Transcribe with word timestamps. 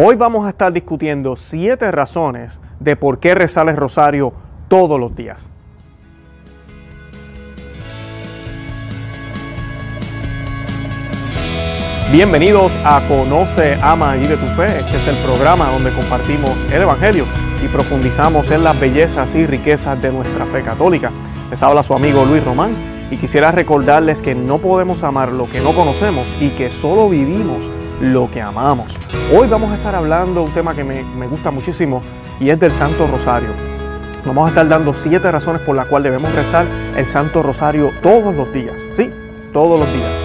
Hoy 0.00 0.14
vamos 0.14 0.46
a 0.46 0.50
estar 0.50 0.72
discutiendo 0.72 1.34
siete 1.34 1.90
razones 1.90 2.60
de 2.78 2.94
por 2.94 3.18
qué 3.18 3.34
rezar 3.34 3.68
el 3.68 3.76
rosario 3.76 4.32
todos 4.68 5.00
los 5.00 5.16
días. 5.16 5.50
Bienvenidos 12.12 12.78
a 12.84 13.02
Conoce, 13.08 13.76
Ama 13.82 14.16
y 14.18 14.28
de 14.28 14.36
tu 14.36 14.46
Fe. 14.54 14.66
Este 14.66 14.98
es 14.98 15.08
el 15.08 15.16
programa 15.16 15.68
donde 15.72 15.92
compartimos 15.92 16.56
el 16.72 16.82
Evangelio 16.82 17.24
y 17.60 17.66
profundizamos 17.66 18.52
en 18.52 18.62
las 18.62 18.78
bellezas 18.78 19.34
y 19.34 19.46
riquezas 19.46 20.00
de 20.00 20.12
nuestra 20.12 20.46
fe 20.46 20.62
católica. 20.62 21.10
Les 21.50 21.60
habla 21.60 21.82
su 21.82 21.92
amigo 21.92 22.24
Luis 22.24 22.44
Román 22.44 22.70
y 23.10 23.16
quisiera 23.16 23.50
recordarles 23.50 24.22
que 24.22 24.36
no 24.36 24.58
podemos 24.58 25.02
amar 25.02 25.32
lo 25.32 25.50
que 25.50 25.60
no 25.60 25.74
conocemos 25.74 26.28
y 26.38 26.50
que 26.50 26.70
solo 26.70 27.08
vivimos 27.08 27.64
lo 28.00 28.30
que 28.30 28.40
amamos. 28.40 28.96
Hoy 29.34 29.48
vamos 29.48 29.70
a 29.72 29.74
estar 29.74 29.94
hablando 29.94 30.40
de 30.40 30.46
un 30.46 30.52
tema 30.52 30.74
que 30.74 30.84
me, 30.84 31.26
gusta 31.26 31.50
muchísimo 31.50 32.02
y 32.40 32.50
es 32.50 32.60
del 32.60 32.72
Santo 32.72 33.06
Rosario. 33.06 33.50
Vamos 34.24 34.46
a 34.46 34.48
estar 34.48 34.68
dando 34.68 34.94
siete 34.94 35.30
razones 35.30 35.62
por 35.62 35.74
las 35.74 35.86
cuales 35.86 36.12
debemos 36.12 36.34
rezar 36.34 36.66
el 36.96 37.06
Santo 37.06 37.42
Rosario 37.42 37.92
todos 38.02 38.34
los 38.34 38.52
días. 38.52 38.86
Sí, 38.92 39.10
todos 39.52 39.80
los 39.80 39.92
días. 39.92 40.18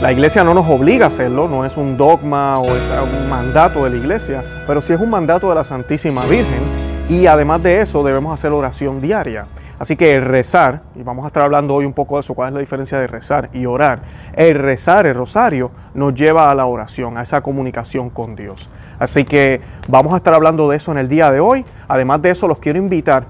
La 0.00 0.12
iglesia 0.12 0.42
no 0.44 0.54
nos 0.54 0.68
obliga 0.68 1.04
a 1.04 1.08
hacerlo, 1.08 1.46
no 1.46 1.64
es 1.64 1.76
un 1.76 1.96
dogma 1.96 2.58
o 2.58 2.74
es 2.74 2.84
un 2.90 3.28
mandato 3.28 3.84
de 3.84 3.90
la 3.90 3.96
iglesia, 3.96 4.64
pero 4.66 4.80
sí 4.80 4.94
es 4.94 5.00
un 5.00 5.10
mandato 5.10 5.48
de 5.50 5.56
la 5.56 5.64
Santísima 5.64 6.24
Virgen 6.24 6.62
y 7.08 7.26
además 7.26 7.62
de 7.62 7.80
eso 7.80 8.02
debemos 8.02 8.32
hacer 8.32 8.52
oración 8.52 9.00
diaria. 9.00 9.46
Así 9.80 9.96
que 9.96 10.14
el 10.14 10.26
rezar, 10.26 10.82
y 10.94 11.02
vamos 11.02 11.24
a 11.24 11.28
estar 11.28 11.42
hablando 11.42 11.74
hoy 11.74 11.86
un 11.86 11.94
poco 11.94 12.16
de 12.16 12.20
eso, 12.20 12.34
cuál 12.34 12.48
es 12.48 12.54
la 12.54 12.60
diferencia 12.60 13.00
de 13.00 13.06
rezar 13.06 13.48
y 13.54 13.64
orar. 13.64 14.02
El 14.34 14.56
rezar, 14.56 15.06
el 15.06 15.14
rosario, 15.14 15.70
nos 15.94 16.12
lleva 16.14 16.50
a 16.50 16.54
la 16.54 16.66
oración, 16.66 17.16
a 17.16 17.22
esa 17.22 17.40
comunicación 17.40 18.10
con 18.10 18.36
Dios. 18.36 18.68
Así 18.98 19.24
que 19.24 19.62
vamos 19.88 20.12
a 20.12 20.16
estar 20.16 20.34
hablando 20.34 20.68
de 20.68 20.76
eso 20.76 20.92
en 20.92 20.98
el 20.98 21.08
día 21.08 21.30
de 21.30 21.40
hoy. 21.40 21.64
Además 21.88 22.20
de 22.20 22.28
eso, 22.28 22.46
los 22.46 22.58
quiero 22.58 22.78
invitar. 22.78 23.24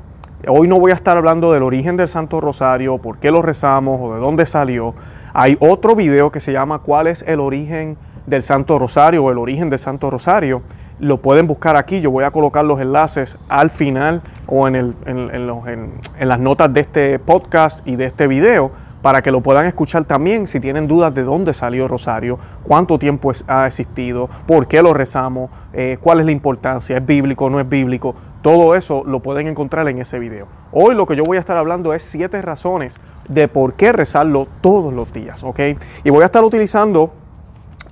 Hoy 0.49 0.67
no 0.67 0.81
voy 0.81 0.91
a 0.91 0.95
estar 0.95 1.17
hablando 1.17 1.53
del 1.53 1.63
origen 1.63 1.97
del 1.97 2.09
Santo 2.09 2.41
Rosario, 2.41 2.99
por 2.99 3.19
qué 3.19 3.31
lo 3.31 3.43
rezamos 3.43 4.01
o 4.03 4.13
de 4.13 4.21
dónde 4.21 4.45
salió. 4.45 4.97
Hay 5.33 5.57
otro 5.61 5.95
video 5.95 6.33
que 6.33 6.41
se 6.41 6.53
llama 6.53 6.81
¿Cuál 6.81 7.07
es 7.07 7.23
el 7.29 7.39
origen 7.39 7.97
del 8.27 8.43
Santo 8.43 8.77
Rosario 8.77 9.23
o 9.23 9.31
el 9.31 9.39
origen 9.39 9.71
del 9.71 9.79
Santo 9.79 10.11
Rosario? 10.11 10.63
Lo 11.01 11.19
pueden 11.19 11.47
buscar 11.47 11.77
aquí. 11.77 12.01
Yo 12.01 12.11
voy 12.11 12.25
a 12.25 12.31
colocar 12.31 12.65
los 12.65 12.81
enlaces 12.81 13.37
al 13.49 13.71
final 13.71 14.23
o 14.47 14.69
en, 14.69 14.77
el, 14.77 14.95
en, 15.07 16.29
las 16.29 16.39
notas 16.39 16.73
de 16.73 16.81
este 16.81 17.19
podcast 17.19 17.87
y 17.87 17.97
de 17.97 18.07
este 18.07 18.27
video 18.27 18.71
para 19.03 19.23
que 19.23 19.31
lo 19.31 19.41
puedan 19.41 19.65
escuchar 19.65 20.05
también 20.05 20.47
si 20.47 20.61
tienen 20.61 20.87
dudas 20.87 21.15
de 21.15 21.23
dónde 21.23 21.55
salió 21.55 21.89
Rosario, 21.89 22.39
cuánto 22.63 22.99
tiempo 22.99 23.33
ha 23.47 23.67
existido, 23.67 24.29
por 24.47 24.67
qué 24.69 24.83
lo 24.83 24.93
rezamos, 24.93 25.51
eh, 25.73 25.97
cuál 26.03 26.21
es 26.21 26.27
la 26.27 26.33
importancia, 26.33 26.99
es 26.99 27.07
bíblico, 27.07 27.49
no 27.49 27.61
es 27.61 27.69
bíblico. 27.69 28.15
Todo 28.43 28.75
eso 28.75 29.03
lo 29.07 29.21
pueden 29.21 29.49
encontrar 29.49 29.89
en 29.89 29.99
ese 29.99 30.19
video. 30.19 30.47
Hoy 30.73 30.95
lo 30.95 31.07
que 31.07 31.17
yo 31.17 31.25
voy 31.25 31.37
a 31.37 31.41
estar 31.41 31.57
hablando 31.57 31.95
es 31.95 32.03
siete 32.03 32.41
razones 32.43 33.01
de 33.29 33.49
por 33.49 33.75
qué 33.75 33.93
rezarlo 33.93 34.49
todos 34.61 34.93
los 34.93 35.13
días, 35.13 35.45
¿ok? 35.45 35.61
Y 36.05 36.11
voy 36.11 36.23
a 36.23 36.27
estar 36.27 36.45
utilizando 36.45 37.13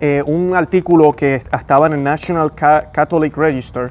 eh, 0.01 0.23
un 0.25 0.55
artículo 0.55 1.13
que 1.13 1.43
estaba 1.53 1.89
en 1.89 1.95
el 1.95 2.03
National 2.05 2.55
Catholic 2.55 3.37
Register 3.37 3.91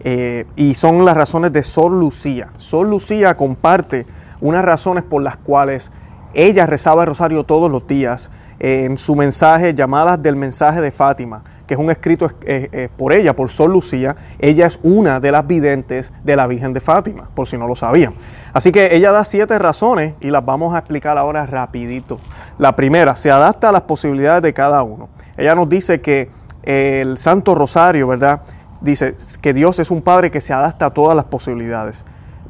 eh, 0.00 0.44
y 0.54 0.74
son 0.74 1.02
las 1.06 1.16
razones 1.16 1.50
de 1.50 1.62
Sor 1.62 1.92
Lucía. 1.92 2.50
Sor 2.58 2.86
Lucía 2.86 3.36
comparte 3.38 4.04
unas 4.42 4.62
razones 4.64 5.02
por 5.02 5.22
las 5.22 5.38
cuales 5.38 5.90
ella 6.34 6.66
rezaba 6.66 7.04
el 7.04 7.08
rosario 7.08 7.44
todos 7.44 7.70
los 7.70 7.86
días 7.86 8.30
en 8.58 8.98
su 8.98 9.16
mensaje 9.16 9.74
Llamadas 9.74 10.22
del 10.22 10.36
mensaje 10.36 10.82
de 10.82 10.90
Fátima, 10.90 11.42
que 11.66 11.72
es 11.72 11.80
un 11.80 11.90
escrito 11.90 12.30
eh, 12.42 12.90
por 12.94 13.14
ella, 13.14 13.34
por 13.34 13.48
Sor 13.48 13.70
Lucía. 13.70 14.14
Ella 14.38 14.66
es 14.66 14.78
una 14.82 15.20
de 15.20 15.32
las 15.32 15.46
videntes 15.46 16.12
de 16.22 16.36
la 16.36 16.46
Virgen 16.46 16.74
de 16.74 16.80
Fátima, 16.80 17.30
por 17.34 17.48
si 17.48 17.56
no 17.56 17.66
lo 17.66 17.74
sabían. 17.74 18.12
Así 18.52 18.72
que 18.72 18.94
ella 18.94 19.10
da 19.10 19.24
siete 19.24 19.58
razones 19.58 20.14
y 20.20 20.30
las 20.30 20.44
vamos 20.44 20.74
a 20.74 20.78
explicar 20.78 21.16
ahora 21.16 21.46
rapidito. 21.46 22.18
La 22.58 22.72
primera, 22.72 23.16
se 23.16 23.30
adapta 23.30 23.70
a 23.70 23.72
las 23.72 23.82
posibilidades 23.82 24.42
de 24.42 24.52
cada 24.52 24.82
uno. 24.82 25.08
Ella 25.36 25.54
nos 25.54 25.68
dice 25.68 26.00
que 26.00 26.30
el 26.62 27.18
Santo 27.18 27.54
Rosario, 27.54 28.08
¿verdad? 28.08 28.42
Dice 28.80 29.14
que 29.40 29.52
Dios 29.52 29.78
es 29.78 29.90
un 29.90 30.02
Padre 30.02 30.30
que 30.30 30.40
se 30.40 30.52
adapta 30.52 30.86
a 30.86 30.90
todas 30.90 31.16
las 31.16 31.26
posibilidades. 31.26 32.04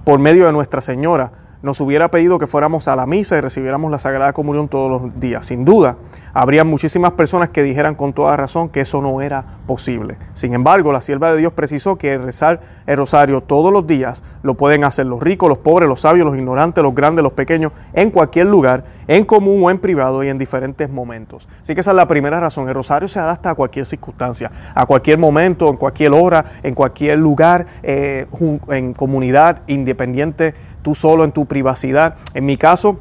Por 0.04 0.18
medio 0.18 0.46
de 0.46 0.52
Nuestra 0.52 0.80
Señora, 0.80 1.32
nos 1.66 1.80
hubiera 1.80 2.12
pedido 2.12 2.38
que 2.38 2.46
fuéramos 2.46 2.86
a 2.86 2.94
la 2.94 3.06
misa 3.06 3.36
y 3.36 3.40
recibiéramos 3.40 3.90
la 3.90 3.98
Sagrada 3.98 4.32
Comunión 4.32 4.68
todos 4.68 4.88
los 4.88 5.18
días. 5.18 5.46
Sin 5.46 5.64
duda, 5.64 5.96
habría 6.32 6.62
muchísimas 6.62 7.12
personas 7.12 7.48
que 7.50 7.64
dijeran 7.64 7.96
con 7.96 8.12
toda 8.12 8.36
razón 8.36 8.68
que 8.68 8.82
eso 8.82 9.02
no 9.02 9.20
era 9.20 9.44
posible. 9.66 10.16
Sin 10.32 10.54
embargo, 10.54 10.92
la 10.92 11.00
sierva 11.00 11.32
de 11.32 11.38
Dios 11.38 11.52
precisó 11.52 11.96
que 11.96 12.18
rezar 12.18 12.60
el 12.86 12.96
rosario 12.96 13.40
todos 13.40 13.72
los 13.72 13.84
días 13.84 14.22
lo 14.44 14.54
pueden 14.54 14.84
hacer 14.84 15.06
los 15.06 15.20
ricos, 15.20 15.48
los 15.48 15.58
pobres, 15.58 15.88
los 15.88 16.02
sabios, 16.02 16.24
los 16.24 16.36
ignorantes, 16.36 16.84
los 16.84 16.94
grandes, 16.94 17.24
los 17.24 17.32
pequeños, 17.32 17.72
en 17.92 18.12
cualquier 18.12 18.46
lugar, 18.46 18.84
en 19.08 19.24
común 19.24 19.60
o 19.64 19.70
en 19.70 19.78
privado 19.78 20.22
y 20.22 20.28
en 20.28 20.38
diferentes 20.38 20.88
momentos. 20.88 21.48
Así 21.62 21.74
que 21.74 21.80
esa 21.80 21.90
es 21.90 21.96
la 21.96 22.06
primera 22.06 22.38
razón. 22.38 22.68
El 22.68 22.76
rosario 22.76 23.08
se 23.08 23.18
adapta 23.18 23.50
a 23.50 23.54
cualquier 23.56 23.86
circunstancia, 23.86 24.52
a 24.72 24.86
cualquier 24.86 25.18
momento, 25.18 25.68
en 25.68 25.76
cualquier 25.76 26.12
hora, 26.12 26.44
en 26.62 26.76
cualquier 26.76 27.18
lugar, 27.18 27.66
eh, 27.82 28.26
en 28.68 28.94
comunidad, 28.94 29.62
independiente 29.66 30.54
tú 30.86 30.94
solo 30.94 31.24
en 31.24 31.32
tu 31.32 31.46
privacidad. 31.46 32.14
En 32.32 32.46
mi 32.46 32.56
caso, 32.56 33.00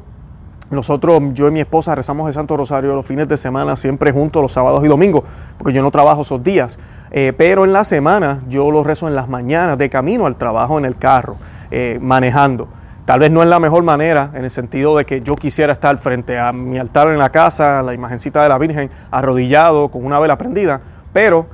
nosotros, 0.70 1.22
yo 1.34 1.46
y 1.46 1.52
mi 1.52 1.60
esposa 1.60 1.94
rezamos 1.94 2.26
el 2.26 2.34
Santo 2.34 2.56
Rosario 2.56 2.96
los 2.96 3.06
fines 3.06 3.28
de 3.28 3.36
semana, 3.36 3.76
siempre 3.76 4.10
juntos, 4.10 4.42
los 4.42 4.50
sábados 4.50 4.84
y 4.84 4.88
domingos, 4.88 5.22
porque 5.56 5.72
yo 5.72 5.82
no 5.82 5.92
trabajo 5.92 6.22
esos 6.22 6.42
días. 6.42 6.80
Eh, 7.12 7.32
pero 7.38 7.64
en 7.64 7.72
la 7.72 7.84
semana 7.84 8.40
yo 8.48 8.72
lo 8.72 8.82
rezo 8.82 9.06
en 9.06 9.14
las 9.14 9.28
mañanas, 9.28 9.78
de 9.78 9.88
camino 9.88 10.26
al 10.26 10.34
trabajo 10.34 10.78
en 10.78 10.84
el 10.84 10.96
carro, 10.96 11.36
eh, 11.70 12.00
manejando. 12.02 12.66
Tal 13.04 13.20
vez 13.20 13.30
no 13.30 13.40
es 13.44 13.48
la 13.48 13.60
mejor 13.60 13.84
manera, 13.84 14.32
en 14.34 14.42
el 14.42 14.50
sentido 14.50 14.96
de 14.96 15.04
que 15.04 15.20
yo 15.20 15.36
quisiera 15.36 15.72
estar 15.72 15.96
frente 15.98 16.40
a 16.40 16.52
mi 16.52 16.80
altar 16.80 17.06
en 17.06 17.18
la 17.18 17.30
casa, 17.30 17.82
la 17.82 17.94
imagencita 17.94 18.42
de 18.42 18.48
la 18.48 18.58
Virgen, 18.58 18.90
arrodillado, 19.12 19.90
con 19.92 20.04
una 20.04 20.18
vela 20.18 20.36
prendida, 20.36 20.80
pero 21.12 21.46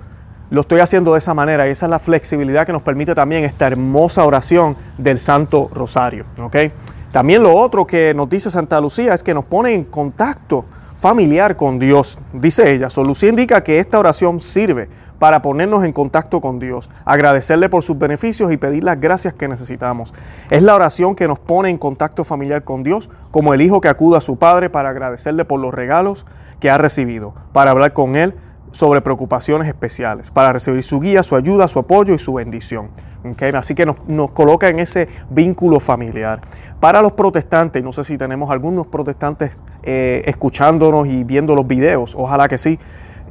lo 0.52 0.60
estoy 0.60 0.80
haciendo 0.80 1.14
de 1.14 1.18
esa 1.18 1.32
manera 1.32 1.66
y 1.66 1.70
esa 1.70 1.86
es 1.86 1.90
la 1.90 1.98
flexibilidad 1.98 2.66
que 2.66 2.72
nos 2.72 2.82
permite 2.82 3.14
también 3.14 3.42
esta 3.44 3.66
hermosa 3.66 4.22
oración 4.26 4.76
del 4.98 5.18
Santo 5.18 5.70
Rosario. 5.72 6.26
También 7.10 7.42
lo 7.42 7.54
otro 7.56 7.86
que 7.86 8.12
nos 8.12 8.28
dice 8.28 8.50
Santa 8.50 8.78
Lucía 8.78 9.14
es 9.14 9.22
que 9.22 9.32
nos 9.32 9.46
pone 9.46 9.72
en 9.72 9.84
contacto 9.84 10.66
familiar 10.96 11.56
con 11.56 11.78
Dios. 11.78 12.18
Dice 12.34 12.70
ella, 12.70 12.90
Sor 12.90 13.06
Lucía 13.06 13.30
indica 13.30 13.64
que 13.64 13.78
esta 13.78 13.98
oración 13.98 14.42
sirve 14.42 14.90
para 15.18 15.40
ponernos 15.40 15.84
en 15.84 15.92
contacto 15.94 16.42
con 16.42 16.58
Dios, 16.58 16.90
agradecerle 17.06 17.70
por 17.70 17.82
sus 17.82 17.96
beneficios 17.96 18.52
y 18.52 18.58
pedir 18.58 18.84
las 18.84 19.00
gracias 19.00 19.32
que 19.32 19.48
necesitamos. 19.48 20.12
Es 20.50 20.62
la 20.62 20.74
oración 20.74 21.14
que 21.14 21.28
nos 21.28 21.38
pone 21.38 21.70
en 21.70 21.78
contacto 21.78 22.24
familiar 22.24 22.62
con 22.62 22.82
Dios, 22.82 23.08
como 23.30 23.54
el 23.54 23.62
hijo 23.62 23.80
que 23.80 23.88
acude 23.88 24.18
a 24.18 24.20
su 24.20 24.36
padre 24.36 24.68
para 24.68 24.90
agradecerle 24.90 25.46
por 25.46 25.60
los 25.60 25.72
regalos 25.72 26.26
que 26.60 26.68
ha 26.68 26.76
recibido, 26.76 27.32
para 27.54 27.70
hablar 27.70 27.94
con 27.94 28.16
él 28.16 28.34
sobre 28.72 29.00
preocupaciones 29.00 29.68
especiales, 29.68 30.30
para 30.30 30.52
recibir 30.52 30.82
su 30.82 30.98
guía, 30.98 31.22
su 31.22 31.36
ayuda, 31.36 31.68
su 31.68 31.78
apoyo 31.78 32.14
y 32.14 32.18
su 32.18 32.34
bendición. 32.34 32.90
Así 33.54 33.74
que 33.74 33.86
nos, 33.86 34.30
coloca 34.32 34.68
en 34.68 34.80
ese 34.80 35.08
vínculo 35.30 35.78
familiar. 35.78 36.40
Para 36.80 37.00
los 37.00 37.12
protestantes, 37.12 37.82
no 37.84 37.92
sé 37.92 38.02
si 38.02 38.18
tenemos 38.18 38.50
algunos 38.50 38.88
protestantes 38.88 39.52
eh, 39.84 40.22
escuchándonos 40.26 41.06
y 41.06 41.22
viendo 41.22 41.54
los 41.54 41.66
videos, 41.66 42.14
ojalá 42.16 42.48
que 42.48 42.58
sí, 42.58 42.78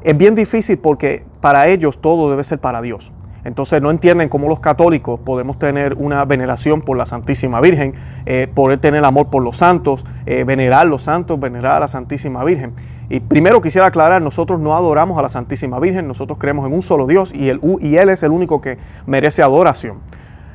es 0.04 0.18
bien 0.18 0.34
difícil 0.34 0.78
porque 0.80 1.26
para 1.42 1.68
ellos 1.68 2.00
todo 2.00 2.30
debe 2.30 2.44
ser 2.44 2.60
para 2.60 2.82
Dios. 2.82 3.12
Entonces 3.44 3.82
no 3.82 3.90
entienden 3.90 4.30
cómo 4.30 4.48
los 4.48 4.60
católicos 4.60 5.20
podemos 5.20 5.58
tener 5.58 5.96
una 5.98 6.24
veneración 6.26 6.82
por 6.82 6.98
la 6.98 7.06
Santísima 7.06 7.60
Virgen, 7.60 7.96
eh, 8.26 8.48
poder 8.54 8.80
tener 8.80 9.04
amor 9.04 9.30
por 9.30 9.44
los 9.44 9.58
santos, 9.58 10.06
eh, 10.26 10.44
venerar 10.44 10.88
los 10.88 11.04
santos, 11.04 11.40
venerar 11.40 11.78
a 11.78 11.80
la 11.82 11.88
Santísima 11.88 12.44
Virgen. 12.44 12.74
Y 13.10 13.20
primero 13.20 13.60
quisiera 13.62 13.88
aclarar, 13.88 14.22
nosotros 14.22 14.60
no 14.60 14.76
adoramos 14.76 15.18
a 15.18 15.22
la 15.22 15.30
Santísima 15.30 15.80
Virgen, 15.80 16.08
nosotros 16.08 16.38
creemos 16.40 16.66
en 16.68 16.74
un 16.74 16.82
solo 16.82 17.08
Dios 17.08 17.34
y, 17.34 17.50
Él 17.50 18.10
es 18.10 18.24
el 18.24 18.32
único 18.32 18.62
que 18.62 18.78
merece 19.06 19.44
adoración. 19.44 19.98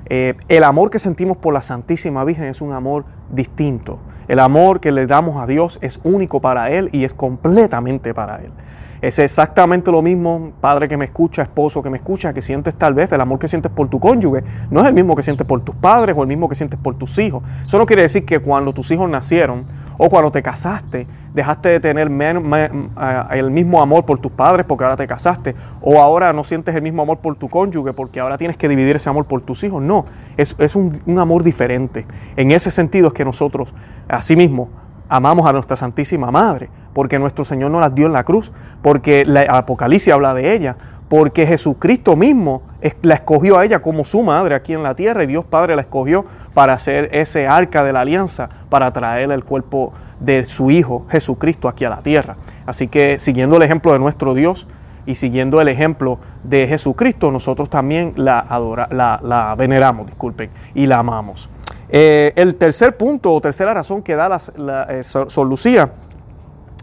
Eh, 0.08 0.34
el 0.48 0.64
amor 0.64 0.88
que 0.88 0.98
sentimos 0.98 1.36
por 1.36 1.52
la 1.52 1.60
Santísima 1.60 2.24
Virgen 2.24 2.44
es 2.44 2.60
un 2.60 2.72
amor 2.72 3.04
distinto. 3.30 3.98
El 4.28 4.38
amor 4.38 4.80
que 4.80 4.90
le 4.90 5.06
damos 5.06 5.40
a 5.40 5.46
Dios 5.46 5.78
es 5.82 6.00
único 6.02 6.40
para 6.40 6.70
Él 6.70 6.88
y 6.92 7.04
es 7.04 7.12
completamente 7.12 8.14
para 8.14 8.36
Él. 8.36 8.52
Es 9.06 9.20
exactamente 9.20 9.92
lo 9.92 10.02
mismo, 10.02 10.50
padre 10.60 10.88
que 10.88 10.96
me 10.96 11.04
escucha, 11.04 11.40
esposo 11.40 11.80
que 11.80 11.88
me 11.88 11.98
escucha, 11.98 12.34
que 12.34 12.42
sientes 12.42 12.74
tal 12.74 12.92
vez 12.92 13.12
el 13.12 13.20
amor 13.20 13.38
que 13.38 13.46
sientes 13.46 13.70
por 13.70 13.88
tu 13.88 14.00
cónyuge. 14.00 14.42
No 14.68 14.80
es 14.80 14.88
el 14.88 14.94
mismo 14.94 15.14
que 15.14 15.22
sientes 15.22 15.46
por 15.46 15.60
tus 15.60 15.76
padres 15.76 16.16
o 16.18 16.22
el 16.22 16.26
mismo 16.26 16.48
que 16.48 16.56
sientes 16.56 16.76
por 16.76 16.96
tus 16.96 17.16
hijos. 17.18 17.44
Eso 17.64 17.78
no 17.78 17.86
quiere 17.86 18.02
decir 18.02 18.26
que 18.26 18.40
cuando 18.40 18.72
tus 18.72 18.90
hijos 18.90 19.08
nacieron 19.08 19.64
o 19.96 20.10
cuando 20.10 20.32
te 20.32 20.42
casaste, 20.42 21.06
dejaste 21.32 21.68
de 21.68 21.78
tener 21.78 22.08
el 22.08 23.50
mismo 23.52 23.80
amor 23.80 24.04
por 24.04 24.18
tus 24.18 24.32
padres 24.32 24.66
porque 24.66 24.82
ahora 24.82 24.96
te 24.96 25.06
casaste. 25.06 25.54
O 25.82 26.02
ahora 26.02 26.32
no 26.32 26.42
sientes 26.42 26.74
el 26.74 26.82
mismo 26.82 27.02
amor 27.02 27.18
por 27.18 27.36
tu 27.36 27.48
cónyuge 27.48 27.92
porque 27.92 28.18
ahora 28.18 28.36
tienes 28.36 28.56
que 28.56 28.68
dividir 28.68 28.96
ese 28.96 29.08
amor 29.08 29.26
por 29.26 29.40
tus 29.40 29.62
hijos. 29.62 29.80
No, 29.80 30.04
es, 30.36 30.74
un, 30.74 30.98
un 31.06 31.20
amor 31.20 31.44
diferente. 31.44 32.08
En 32.34 32.50
ese 32.50 32.72
sentido 32.72 33.06
es 33.06 33.14
que 33.14 33.24
nosotros, 33.24 33.72
mismo 34.36 34.68
amamos 35.08 35.46
a 35.46 35.52
nuestra 35.52 35.76
Santísima 35.76 36.32
Madre, 36.32 36.68
porque 36.96 37.18
nuestro 37.18 37.44
Señor 37.44 37.70
nos 37.70 37.82
las 37.82 37.94
dio 37.94 38.06
en 38.06 38.14
la 38.14 38.24
cruz, 38.24 38.52
porque 38.80 39.26
la 39.26 39.42
Apocalipsis 39.42 40.14
habla 40.14 40.32
de 40.32 40.54
ella, 40.54 40.76
porque 41.10 41.46
Jesucristo 41.46 42.16
mismo 42.16 42.62
la 43.02 43.16
escogió 43.16 43.58
a 43.58 43.66
ella 43.66 43.82
como 43.82 44.02
su 44.06 44.22
madre 44.22 44.54
aquí 44.54 44.72
en 44.72 44.82
la 44.82 44.94
tierra 44.94 45.22
y 45.22 45.26
Dios 45.26 45.44
Padre 45.44 45.76
la 45.76 45.82
escogió 45.82 46.24
para 46.54 46.72
hacer 46.72 47.10
ese 47.12 47.46
arca 47.46 47.84
de 47.84 47.92
la 47.92 48.00
alianza, 48.00 48.48
para 48.70 48.94
traer 48.94 49.30
el 49.30 49.44
cuerpo 49.44 49.92
de 50.20 50.46
su 50.46 50.70
Hijo 50.70 51.04
Jesucristo 51.10 51.68
aquí 51.68 51.84
a 51.84 51.90
la 51.90 51.98
tierra. 51.98 52.38
Así 52.64 52.88
que 52.88 53.18
siguiendo 53.18 53.56
el 53.58 53.62
ejemplo 53.62 53.92
de 53.92 53.98
nuestro 53.98 54.32
Dios 54.32 54.66
y 55.04 55.16
siguiendo 55.16 55.60
el 55.60 55.68
ejemplo 55.68 56.18
de 56.44 56.66
Jesucristo, 56.66 57.30
nosotros 57.30 57.68
también 57.68 58.14
la, 58.16 58.38
adora, 58.38 58.88
la, 58.90 59.54
veneramos, 59.58 60.06
disculpen, 60.06 60.48
y 60.72 60.86
la 60.86 61.00
amamos. 61.00 61.50
Eh, 61.90 62.32
el 62.36 62.54
tercer 62.54 62.96
punto 62.96 63.34
o 63.34 63.40
tercera 63.42 63.74
razón 63.74 64.00
que 64.00 64.16
da 64.16 64.30
la, 64.30 64.40
la 64.56 64.86
eh, 64.88 65.02
Lucía 65.44 65.90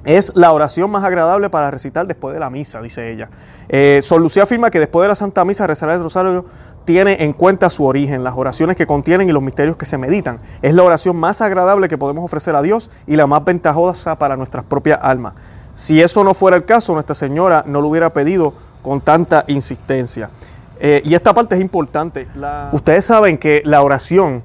es 0.05 0.31
la 0.35 0.51
oración 0.51 0.91
más 0.91 1.03
agradable 1.03 1.50
para 1.50 1.71
recitar 1.71 2.07
después 2.07 2.33
de 2.33 2.39
la 2.39 2.50
misa, 2.50 2.81
dice 2.81 3.11
ella. 3.11 3.29
Eh, 3.69 4.00
Sor 4.03 4.21
Lucía 4.21 4.44
afirma 4.44 4.69
que 4.69 4.79
después 4.79 5.03
de 5.03 5.09
la 5.09 5.15
Santa 5.15 5.45
Misa 5.45 5.65
rezar 5.65 5.89
el 5.89 6.03
rosario 6.03 6.45
tiene 6.85 7.23
en 7.23 7.33
cuenta 7.33 7.69
su 7.69 7.85
origen, 7.85 8.23
las 8.23 8.33
oraciones 8.35 8.75
que 8.75 8.85
contienen 8.85 9.29
y 9.29 9.31
los 9.31 9.41
misterios 9.41 9.77
que 9.77 9.85
se 9.85 9.97
meditan. 9.97 10.39
Es 10.61 10.73
la 10.73 10.83
oración 10.83 11.15
más 11.15 11.41
agradable 11.41 11.88
que 11.88 11.97
podemos 11.97 12.25
ofrecer 12.25 12.55
a 12.55 12.61
Dios 12.61 12.89
y 13.07 13.15
la 13.15 13.27
más 13.27 13.45
ventajosa 13.45 14.17
para 14.17 14.35
nuestras 14.35 14.65
propias 14.65 15.00
almas. 15.01 15.33
Si 15.75 16.01
eso 16.01 16.23
no 16.23 16.33
fuera 16.33 16.57
el 16.57 16.65
caso, 16.65 16.94
Nuestra 16.94 17.15
Señora 17.15 17.63
no 17.65 17.81
lo 17.81 17.88
hubiera 17.88 18.11
pedido 18.13 18.53
con 18.81 19.01
tanta 19.01 19.45
insistencia. 19.47 20.29
Eh, 20.79 21.01
y 21.05 21.15
esta 21.15 21.33
parte 21.33 21.55
es 21.55 21.61
importante. 21.61 22.27
Ustedes 22.73 23.05
saben 23.05 23.38
que 23.38 23.61
la 23.63 23.81
oración 23.81 24.44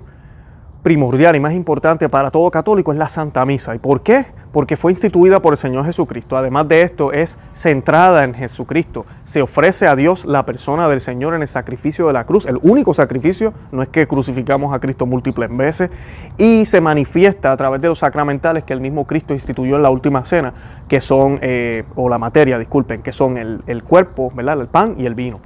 primordial 0.88 1.36
y 1.36 1.40
más 1.40 1.52
importante 1.52 2.08
para 2.08 2.30
todo 2.30 2.50
católico 2.50 2.92
es 2.92 2.98
la 2.98 3.10
Santa 3.10 3.44
Misa. 3.44 3.74
¿Y 3.74 3.78
por 3.78 4.00
qué? 4.00 4.24
Porque 4.52 4.74
fue 4.74 4.90
instituida 4.90 5.42
por 5.42 5.52
el 5.52 5.58
Señor 5.58 5.84
Jesucristo. 5.84 6.34
Además 6.34 6.66
de 6.66 6.80
esto, 6.80 7.12
es 7.12 7.38
centrada 7.52 8.24
en 8.24 8.32
Jesucristo. 8.32 9.04
Se 9.22 9.42
ofrece 9.42 9.86
a 9.86 9.94
Dios 9.94 10.24
la 10.24 10.46
persona 10.46 10.88
del 10.88 11.02
Señor 11.02 11.34
en 11.34 11.42
el 11.42 11.48
sacrificio 11.48 12.06
de 12.06 12.14
la 12.14 12.24
cruz. 12.24 12.46
El 12.46 12.58
único 12.62 12.94
sacrificio, 12.94 13.52
no 13.70 13.82
es 13.82 13.90
que 13.90 14.08
crucificamos 14.08 14.74
a 14.74 14.80
Cristo 14.80 15.04
múltiples 15.04 15.54
veces, 15.54 15.90
y 16.38 16.64
se 16.64 16.80
manifiesta 16.80 17.52
a 17.52 17.56
través 17.58 17.82
de 17.82 17.88
los 17.88 17.98
sacramentales 17.98 18.64
que 18.64 18.72
el 18.72 18.80
mismo 18.80 19.06
Cristo 19.06 19.34
instituyó 19.34 19.76
en 19.76 19.82
la 19.82 19.90
última 19.90 20.24
cena, 20.24 20.54
que 20.88 21.02
son, 21.02 21.38
eh, 21.42 21.84
o 21.96 22.08
la 22.08 22.16
materia, 22.16 22.58
disculpen, 22.58 23.02
que 23.02 23.12
son 23.12 23.36
el, 23.36 23.60
el 23.66 23.84
cuerpo, 23.84 24.32
¿verdad? 24.34 24.58
el 24.58 24.68
pan 24.68 24.94
y 24.96 25.04
el 25.04 25.14
vino. 25.14 25.38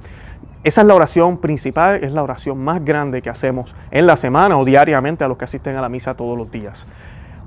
Esa 0.63 0.81
es 0.81 0.87
la 0.87 0.95
oración 0.95 1.39
principal, 1.39 2.03
es 2.03 2.13
la 2.13 2.23
oración 2.23 2.57
más 2.63 2.83
grande 2.85 3.21
que 3.21 3.29
hacemos 3.29 3.75
en 3.91 4.07
la 4.07 4.15
semana 4.15 4.57
o 4.57 4.63
diariamente 4.63 5.25
a 5.25 5.27
los 5.27 5.37
que 5.37 5.43
asisten 5.43 5.75
a 5.75 5.81
la 5.81 5.89
misa 5.89 6.15
todos 6.15 6.37
los 6.37 6.51
días. 6.51 6.87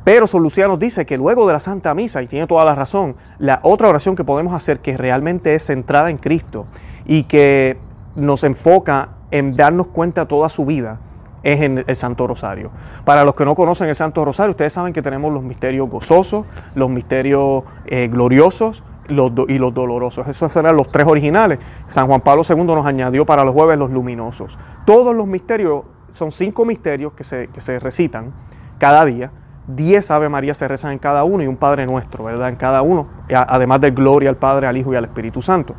Pero 0.04 0.26
San 0.26 0.42
Luciano 0.42 0.76
dice 0.76 1.06
que 1.06 1.16
luego 1.16 1.46
de 1.46 1.54
la 1.54 1.60
Santa 1.60 1.94
Misa, 1.94 2.22
y 2.22 2.26
tiene 2.26 2.46
toda 2.46 2.64
la 2.64 2.74
razón, 2.74 3.16
la 3.38 3.60
otra 3.62 3.88
oración 3.88 4.16
que 4.16 4.22
podemos 4.22 4.54
hacer 4.54 4.80
que 4.80 4.96
realmente 4.96 5.54
es 5.54 5.64
centrada 5.64 6.10
en 6.10 6.18
Cristo 6.18 6.66
y 7.06 7.24
que 7.24 7.78
nos 8.14 8.44
enfoca 8.44 9.08
en 9.30 9.56
darnos 9.56 9.88
cuenta 9.88 10.28
toda 10.28 10.48
su 10.48 10.66
vida, 10.66 11.00
es 11.42 11.60
en 11.60 11.84
el 11.86 11.96
Santo 11.96 12.26
Rosario. 12.26 12.70
Para 13.04 13.24
los 13.24 13.34
que 13.34 13.44
no 13.44 13.54
conocen 13.54 13.88
el 13.88 13.94
Santo 13.94 14.24
Rosario, 14.24 14.50
ustedes 14.50 14.74
saben 14.74 14.92
que 14.92 15.00
tenemos 15.00 15.32
los 15.32 15.42
misterios 15.42 15.88
gozosos, 15.88 16.44
los 16.74 16.90
misterios 16.90 17.64
eh, 17.86 18.08
gloriosos, 18.08 18.84
y 19.08 19.58
los 19.58 19.74
dolorosos. 19.74 20.26
Esos 20.28 20.54
eran 20.56 20.76
los 20.76 20.88
tres 20.88 21.06
originales. 21.06 21.58
San 21.88 22.06
Juan 22.06 22.20
Pablo 22.20 22.42
II 22.48 22.64
nos 22.64 22.86
añadió 22.86 23.24
para 23.26 23.44
los 23.44 23.54
jueves 23.54 23.78
los 23.78 23.90
luminosos. 23.90 24.58
Todos 24.84 25.14
los 25.14 25.26
misterios, 25.26 25.82
son 26.12 26.32
cinco 26.32 26.64
misterios 26.64 27.12
que 27.12 27.24
se, 27.24 27.48
que 27.48 27.60
se 27.60 27.78
recitan 27.78 28.32
cada 28.78 29.04
día. 29.04 29.30
Diez 29.66 30.10
Ave 30.10 30.28
María 30.28 30.54
se 30.54 30.68
rezan 30.68 30.92
en 30.92 30.98
cada 30.98 31.24
uno 31.24 31.42
y 31.42 31.46
un 31.46 31.56
Padre 31.56 31.86
Nuestro, 31.86 32.24
¿verdad? 32.24 32.48
En 32.48 32.56
cada 32.56 32.82
uno, 32.82 33.08
además 33.28 33.80
de 33.80 33.90
gloria 33.90 34.30
al 34.30 34.36
Padre, 34.36 34.66
al 34.66 34.76
Hijo 34.76 34.92
y 34.92 34.96
al 34.96 35.04
Espíritu 35.04 35.42
Santo. 35.42 35.74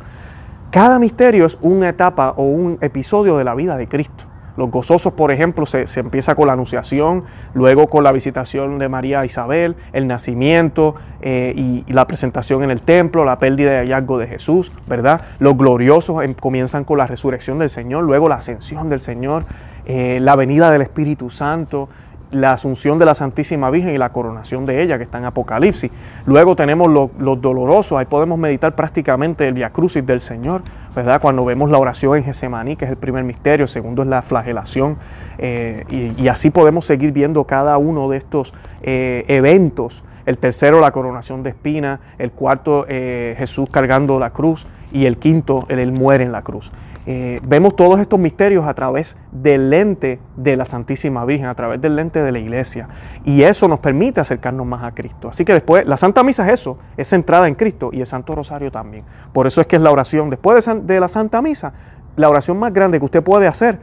Cada 0.70 0.98
misterio 0.98 1.46
es 1.46 1.56
una 1.62 1.88
etapa 1.88 2.34
o 2.36 2.42
un 2.42 2.76
episodio 2.82 3.38
de 3.38 3.44
la 3.44 3.54
vida 3.54 3.78
de 3.78 3.88
Cristo. 3.88 4.27
Los 4.58 4.72
gozosos, 4.72 5.12
por 5.12 5.30
ejemplo, 5.30 5.66
se, 5.66 5.84
empieza 6.00 6.34
con 6.34 6.48
la 6.48 6.54
anunciación, 6.54 7.22
luego 7.54 7.88
con 7.88 8.02
la 8.02 8.10
visitación 8.10 8.80
de 8.80 8.88
María 8.88 9.24
Isabel, 9.24 9.76
el 9.92 10.08
nacimiento 10.08 10.96
eh, 11.22 11.52
y, 11.56 11.84
la 11.92 12.08
presentación 12.08 12.64
en 12.64 12.72
el 12.72 12.82
templo, 12.82 13.24
la 13.24 13.38
pérdida 13.38 13.70
de 13.70 13.76
hallazgo 13.78 14.18
de 14.18 14.26
Jesús, 14.26 14.72
¿verdad? 14.88 15.22
Los 15.38 15.56
gloriosos 15.56 16.24
em, 16.24 16.34
comienzan 16.34 16.82
con 16.82 16.98
la 16.98 17.06
resurrección 17.06 17.60
del 17.60 17.70
Señor, 17.70 18.02
luego 18.02 18.28
la 18.28 18.34
ascensión 18.34 18.90
del 18.90 18.98
Señor, 18.98 19.44
eh, 19.86 20.18
la 20.20 20.34
venida 20.34 20.72
del 20.72 20.82
Espíritu 20.82 21.30
Santo, 21.30 21.88
la 22.30 22.52
asunción 22.52 22.98
de 22.98 23.04
la 23.04 23.14
Santísima 23.14 23.70
Virgen 23.70 23.94
y 23.94 23.98
la 23.98 24.10
coronación 24.10 24.66
de 24.66 24.82
ella, 24.82 24.98
que 24.98 25.04
está 25.04 25.18
en 25.18 25.24
Apocalipsis. 25.24 25.90
Luego 26.26 26.56
tenemos 26.56 26.88
los 26.88 27.40
dolorosos, 27.40 27.98
ahí 27.98 28.06
podemos 28.06 28.38
meditar 28.38 28.74
prácticamente 28.74 29.46
el 29.46 29.54
Via 29.54 29.70
Crucis 29.70 30.04
del 30.04 30.20
Señor, 30.20 30.62
¿verdad? 30.94 31.20
Cuando 31.20 31.44
vemos 31.44 31.70
la 31.70 31.78
oración 31.78 32.16
en 32.16 32.24
Gesemaní, 32.24 32.76
que 32.76 32.84
es 32.84 32.90
el 32.90 32.96
primer 32.96 33.24
misterio, 33.24 33.64
el 33.64 33.68
segundo 33.68 34.02
es 34.02 34.08
la 34.08 34.22
flagelación, 34.22 34.98
eh, 35.38 35.84
y, 35.88 36.28
así 36.28 36.50
podemos 36.50 36.84
seguir 36.84 37.12
viendo 37.12 37.44
cada 37.44 37.78
uno 37.78 38.08
de 38.08 38.18
estos 38.18 38.52
eh, 38.82 39.24
eventos. 39.28 40.04
El 40.26 40.36
tercero, 40.36 40.80
la 40.80 40.90
coronación 40.90 41.42
de 41.42 41.50
espina, 41.50 42.00
el 42.18 42.32
cuarto, 42.32 42.84
eh, 42.88 43.34
Jesús 43.38 43.68
cargando 43.70 44.18
la 44.18 44.30
cruz, 44.30 44.66
y 44.92 45.06
el 45.06 45.18
quinto, 45.18 45.66
él 45.68 45.92
muere 45.92 46.24
en 46.24 46.32
la 46.32 46.42
cruz. 46.42 46.70
Eh, 47.10 47.40
vemos 47.42 47.74
todos 47.74 48.00
estos 48.00 48.20
misterios 48.20 48.66
a 48.66 48.74
través 48.74 49.16
del 49.32 49.70
lente 49.70 50.20
de 50.36 50.58
la 50.58 50.66
Santísima 50.66 51.24
Virgen, 51.24 51.46
a 51.46 51.54
través 51.54 51.80
del 51.80 51.96
lente 51.96 52.22
de 52.22 52.30
la 52.32 52.38
iglesia. 52.38 52.90
Y 53.24 53.44
eso 53.44 53.66
nos 53.66 53.80
permite 53.80 54.20
acercarnos 54.20 54.66
más 54.66 54.84
a 54.84 54.92
Cristo. 54.92 55.30
Así 55.30 55.42
que 55.42 55.54
después, 55.54 55.86
la 55.86 55.96
Santa 55.96 56.22
Misa 56.22 56.46
es 56.46 56.60
eso, 56.60 56.76
es 56.98 57.08
centrada 57.08 57.48
en 57.48 57.54
Cristo 57.54 57.88
y 57.94 58.00
el 58.00 58.06
Santo 58.06 58.34
Rosario 58.34 58.70
también. 58.70 59.04
Por 59.32 59.46
eso 59.46 59.62
es 59.62 59.66
que 59.66 59.76
es 59.76 59.82
la 59.82 59.90
oración, 59.90 60.28
después 60.28 60.62
de, 60.62 60.80
de 60.82 61.00
la 61.00 61.08
Santa 61.08 61.40
Misa, 61.40 61.72
la 62.14 62.28
oración 62.28 62.58
más 62.58 62.74
grande 62.74 62.98
que 62.98 63.06
usted 63.06 63.22
puede 63.22 63.46
hacer 63.46 63.78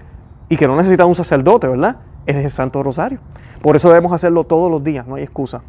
y 0.48 0.56
que 0.56 0.68
no 0.68 0.76
necesita 0.76 1.06
un 1.06 1.16
sacerdote, 1.16 1.68
¿verdad? 1.68 1.98
Es 2.28 2.36
el 2.36 2.52
Santo 2.52 2.84
Rosario. 2.84 3.18
Por 3.64 3.76
eso 3.76 3.90
debemos 3.90 4.14
hacerlo 4.14 4.44
todos 4.44 4.70
los 4.70 4.84
días, 4.84 5.08
no 5.08 5.16
hay 5.16 5.24
excusa. 5.24 5.64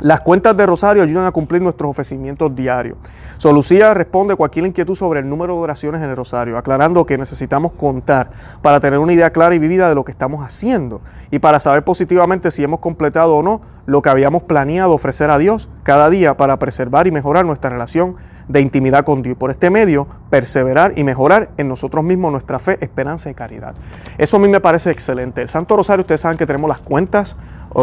Las 0.00 0.20
cuentas 0.20 0.56
de 0.56 0.64
Rosario 0.64 1.02
ayudan 1.02 1.26
a 1.26 1.32
cumplir 1.32 1.60
nuestros 1.60 1.90
ofrecimientos 1.90 2.54
diarios. 2.54 2.96
Solucía 3.38 3.94
responde 3.94 4.36
cualquier 4.36 4.66
inquietud 4.66 4.94
sobre 4.94 5.18
el 5.18 5.28
número 5.28 5.54
de 5.54 5.60
oraciones 5.60 6.02
en 6.02 6.10
el 6.10 6.16
Rosario, 6.16 6.56
aclarando 6.56 7.04
que 7.04 7.18
necesitamos 7.18 7.72
contar 7.72 8.30
para 8.62 8.78
tener 8.78 9.00
una 9.00 9.12
idea 9.12 9.30
clara 9.30 9.56
y 9.56 9.58
vivida 9.58 9.88
de 9.88 9.96
lo 9.96 10.04
que 10.04 10.12
estamos 10.12 10.44
haciendo 10.44 11.00
y 11.32 11.40
para 11.40 11.58
saber 11.58 11.82
positivamente 11.82 12.52
si 12.52 12.62
hemos 12.62 12.78
completado 12.78 13.34
o 13.34 13.42
no 13.42 13.60
lo 13.86 14.00
que 14.00 14.08
habíamos 14.08 14.44
planeado 14.44 14.92
ofrecer 14.92 15.30
a 15.30 15.38
Dios 15.38 15.68
cada 15.82 16.10
día 16.10 16.36
para 16.36 16.60
preservar 16.60 17.08
y 17.08 17.10
mejorar 17.10 17.44
nuestra 17.44 17.70
relación 17.70 18.14
de 18.46 18.60
intimidad 18.60 19.04
con 19.04 19.22
Dios. 19.22 19.36
Por 19.36 19.50
este 19.50 19.70
medio, 19.70 20.06
perseverar 20.30 20.92
y 20.96 21.04
mejorar 21.04 21.50
en 21.56 21.68
nosotros 21.68 22.04
mismos 22.04 22.32
nuestra 22.32 22.58
fe, 22.58 22.78
esperanza 22.80 23.30
y 23.30 23.34
caridad. 23.34 23.74
Eso 24.16 24.36
a 24.36 24.40
mí 24.40 24.48
me 24.48 24.60
parece 24.60 24.90
excelente. 24.90 25.42
El 25.42 25.48
Santo 25.48 25.76
Rosario, 25.76 26.02
ustedes 26.02 26.20
saben 26.20 26.38
que 26.38 26.46
tenemos 26.46 26.68
las 26.68 26.80
cuentas 26.80 27.36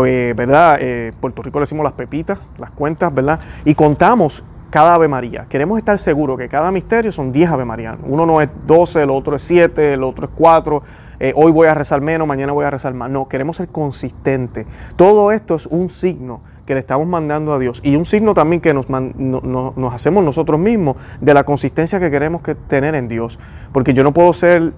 eh, 0.05 0.33
¿verdad? 0.35 0.77
Eh, 0.79 1.13
Puerto 1.19 1.41
Rico 1.41 1.59
le 1.59 1.63
decimos 1.63 1.83
las 1.83 1.93
pepitas, 1.93 2.47
las 2.57 2.71
cuentas, 2.71 3.13
¿verdad? 3.13 3.39
Y 3.63 3.75
contamos 3.75 4.43
cada 4.69 4.95
Ave 4.95 5.07
María. 5.07 5.45
Queremos 5.47 5.77
estar 5.77 5.97
seguros 5.97 6.37
que 6.37 6.49
cada 6.49 6.71
misterio 6.71 7.11
son 7.11 7.31
10 7.31 7.49
Ave 7.49 7.65
María. 7.65 7.97
Uno 8.03 8.25
no 8.25 8.41
es 8.41 8.49
12, 8.67 9.03
el 9.03 9.09
otro 9.09 9.35
es 9.35 9.41
7, 9.43 9.93
el 9.93 10.03
otro 10.03 10.25
es 10.25 10.31
4. 10.35 10.83
Eh, 11.19 11.33
hoy 11.35 11.51
voy 11.51 11.67
a 11.67 11.73
rezar 11.73 12.01
menos, 12.01 12.27
mañana 12.27 12.51
voy 12.51 12.65
a 12.65 12.71
rezar 12.71 12.93
más. 12.93 13.09
No, 13.09 13.27
queremos 13.29 13.57
ser 13.57 13.69
consistentes. 13.69 14.65
Todo 14.95 15.31
esto 15.31 15.55
es 15.55 15.65
un 15.67 15.89
signo 15.89 16.41
que 16.65 16.73
le 16.73 16.79
estamos 16.79 17.07
mandando 17.07 17.53
a 17.53 17.59
Dios 17.59 17.79
y 17.83 17.95
un 17.95 18.05
signo 18.05 18.33
también 18.33 18.59
que 18.59 18.73
nos, 18.73 18.89
nos 18.89 19.93
hacemos 19.93 20.23
nosotros 20.23 20.59
mismos 20.59 20.97
de 21.21 21.33
la 21.33 21.43
consistencia 21.43 21.99
que 21.99 22.09
queremos 22.09 22.41
que 22.41 22.55
tener 22.55 22.95
en 22.95 23.07
Dios. 23.07 23.39
Porque 23.71 23.93
yo 23.93 24.03
no 24.03 24.13
puedo 24.13 24.33
ser 24.33 24.73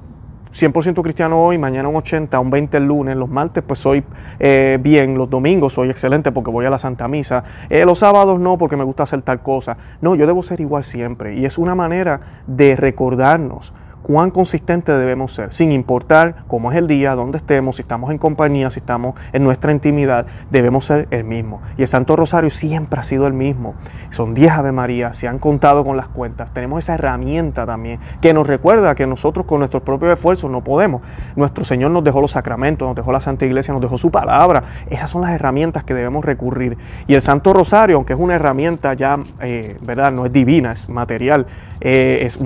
100% 0.57 1.03
cristiano 1.03 1.39
hoy, 1.43 1.59
mañana 1.59 1.87
un 1.87 1.97
80, 1.97 2.39
un 2.39 2.49
20 2.49 2.77
el 2.77 2.87
lunes, 2.87 3.15
los 3.15 3.29
martes 3.29 3.63
pues 3.65 3.77
soy 3.77 4.03
eh, 4.39 4.79
bien, 4.81 5.15
los 5.15 5.29
domingos 5.29 5.73
soy 5.73 5.91
excelente 5.91 6.31
porque 6.31 6.49
voy 6.49 6.65
a 6.65 6.71
la 6.71 6.79
Santa 6.79 7.07
Misa, 7.07 7.43
eh, 7.69 7.85
los 7.85 7.99
sábados 7.99 8.39
no 8.39 8.57
porque 8.57 8.75
me 8.75 8.83
gusta 8.83 9.03
hacer 9.03 9.21
tal 9.21 9.41
cosa. 9.41 9.77
No, 10.01 10.15
yo 10.15 10.25
debo 10.25 10.41
ser 10.41 10.59
igual 10.59 10.83
siempre 10.83 11.35
y 11.35 11.45
es 11.45 11.59
una 11.59 11.75
manera 11.75 12.19
de 12.47 12.75
recordarnos 12.75 13.71
cuán 14.07 14.31
consistente 14.31 14.93
debemos 14.93 15.33
ser, 15.33 15.51
sin 15.51 15.73
importar 15.73 16.45
cómo 16.47 16.71
es 16.71 16.77
el 16.77 16.87
día, 16.87 17.13
dónde 17.13 17.39
estemos, 17.39 17.75
si 17.75 17.81
estamos 17.81 18.09
en 18.09 18.17
compañía, 18.17 18.71
si 18.71 18.79
estamos 18.79 19.15
en 19.33 19.43
nuestra 19.43 19.73
intimidad, 19.73 20.27
debemos 20.49 20.85
ser 20.85 21.09
el 21.11 21.25
mismo. 21.25 21.61
Y 21.77 21.81
el 21.81 21.89
Santo 21.89 22.15
Rosario 22.15 22.49
siempre 22.49 23.01
ha 23.01 23.03
sido 23.03 23.27
el 23.27 23.33
mismo. 23.33 23.75
Son 24.09 24.33
10 24.33 24.49
Ave 24.53 24.71
María, 24.71 25.11
se 25.11 25.27
han 25.27 25.39
contado 25.39 25.83
con 25.83 25.97
las 25.97 26.07
cuentas. 26.07 26.53
Tenemos 26.53 26.79
esa 26.79 26.93
herramienta 26.93 27.65
también 27.65 27.99
que 28.21 28.33
nos 28.33 28.47
recuerda 28.47 28.95
que 28.95 29.05
nosotros 29.05 29.45
con 29.45 29.59
nuestros 29.59 29.83
propios 29.83 30.13
esfuerzos 30.13 30.49
no 30.49 30.63
podemos. 30.63 31.01
Nuestro 31.35 31.65
Señor 31.65 31.91
nos 31.91 32.01
dejó 32.05 32.21
los 32.21 32.31
sacramentos, 32.31 32.87
nos 32.87 32.95
dejó 32.95 33.11
la 33.11 33.19
Santa 33.19 33.45
Iglesia, 33.45 33.73
nos 33.73 33.81
dejó 33.81 33.97
su 33.97 34.09
palabra. 34.09 34.63
Esas 34.89 35.11
son 35.11 35.21
las 35.21 35.31
herramientas 35.31 35.83
que 35.83 35.93
debemos 35.93 36.23
recurrir. 36.23 36.77
Y 37.07 37.15
el 37.15 37.21
Santo 37.21 37.51
Rosario, 37.51 37.97
aunque 37.97 38.13
es 38.13 38.19
una 38.19 38.35
herramienta 38.35 38.93
ya, 38.93 39.19
eh, 39.41 39.75
¿verdad? 39.85 40.13
No 40.13 40.25
es 40.25 40.31
divina, 40.31 40.71
es 40.71 40.87
material, 40.87 41.45
eh, 41.81 42.19
es 42.21 42.37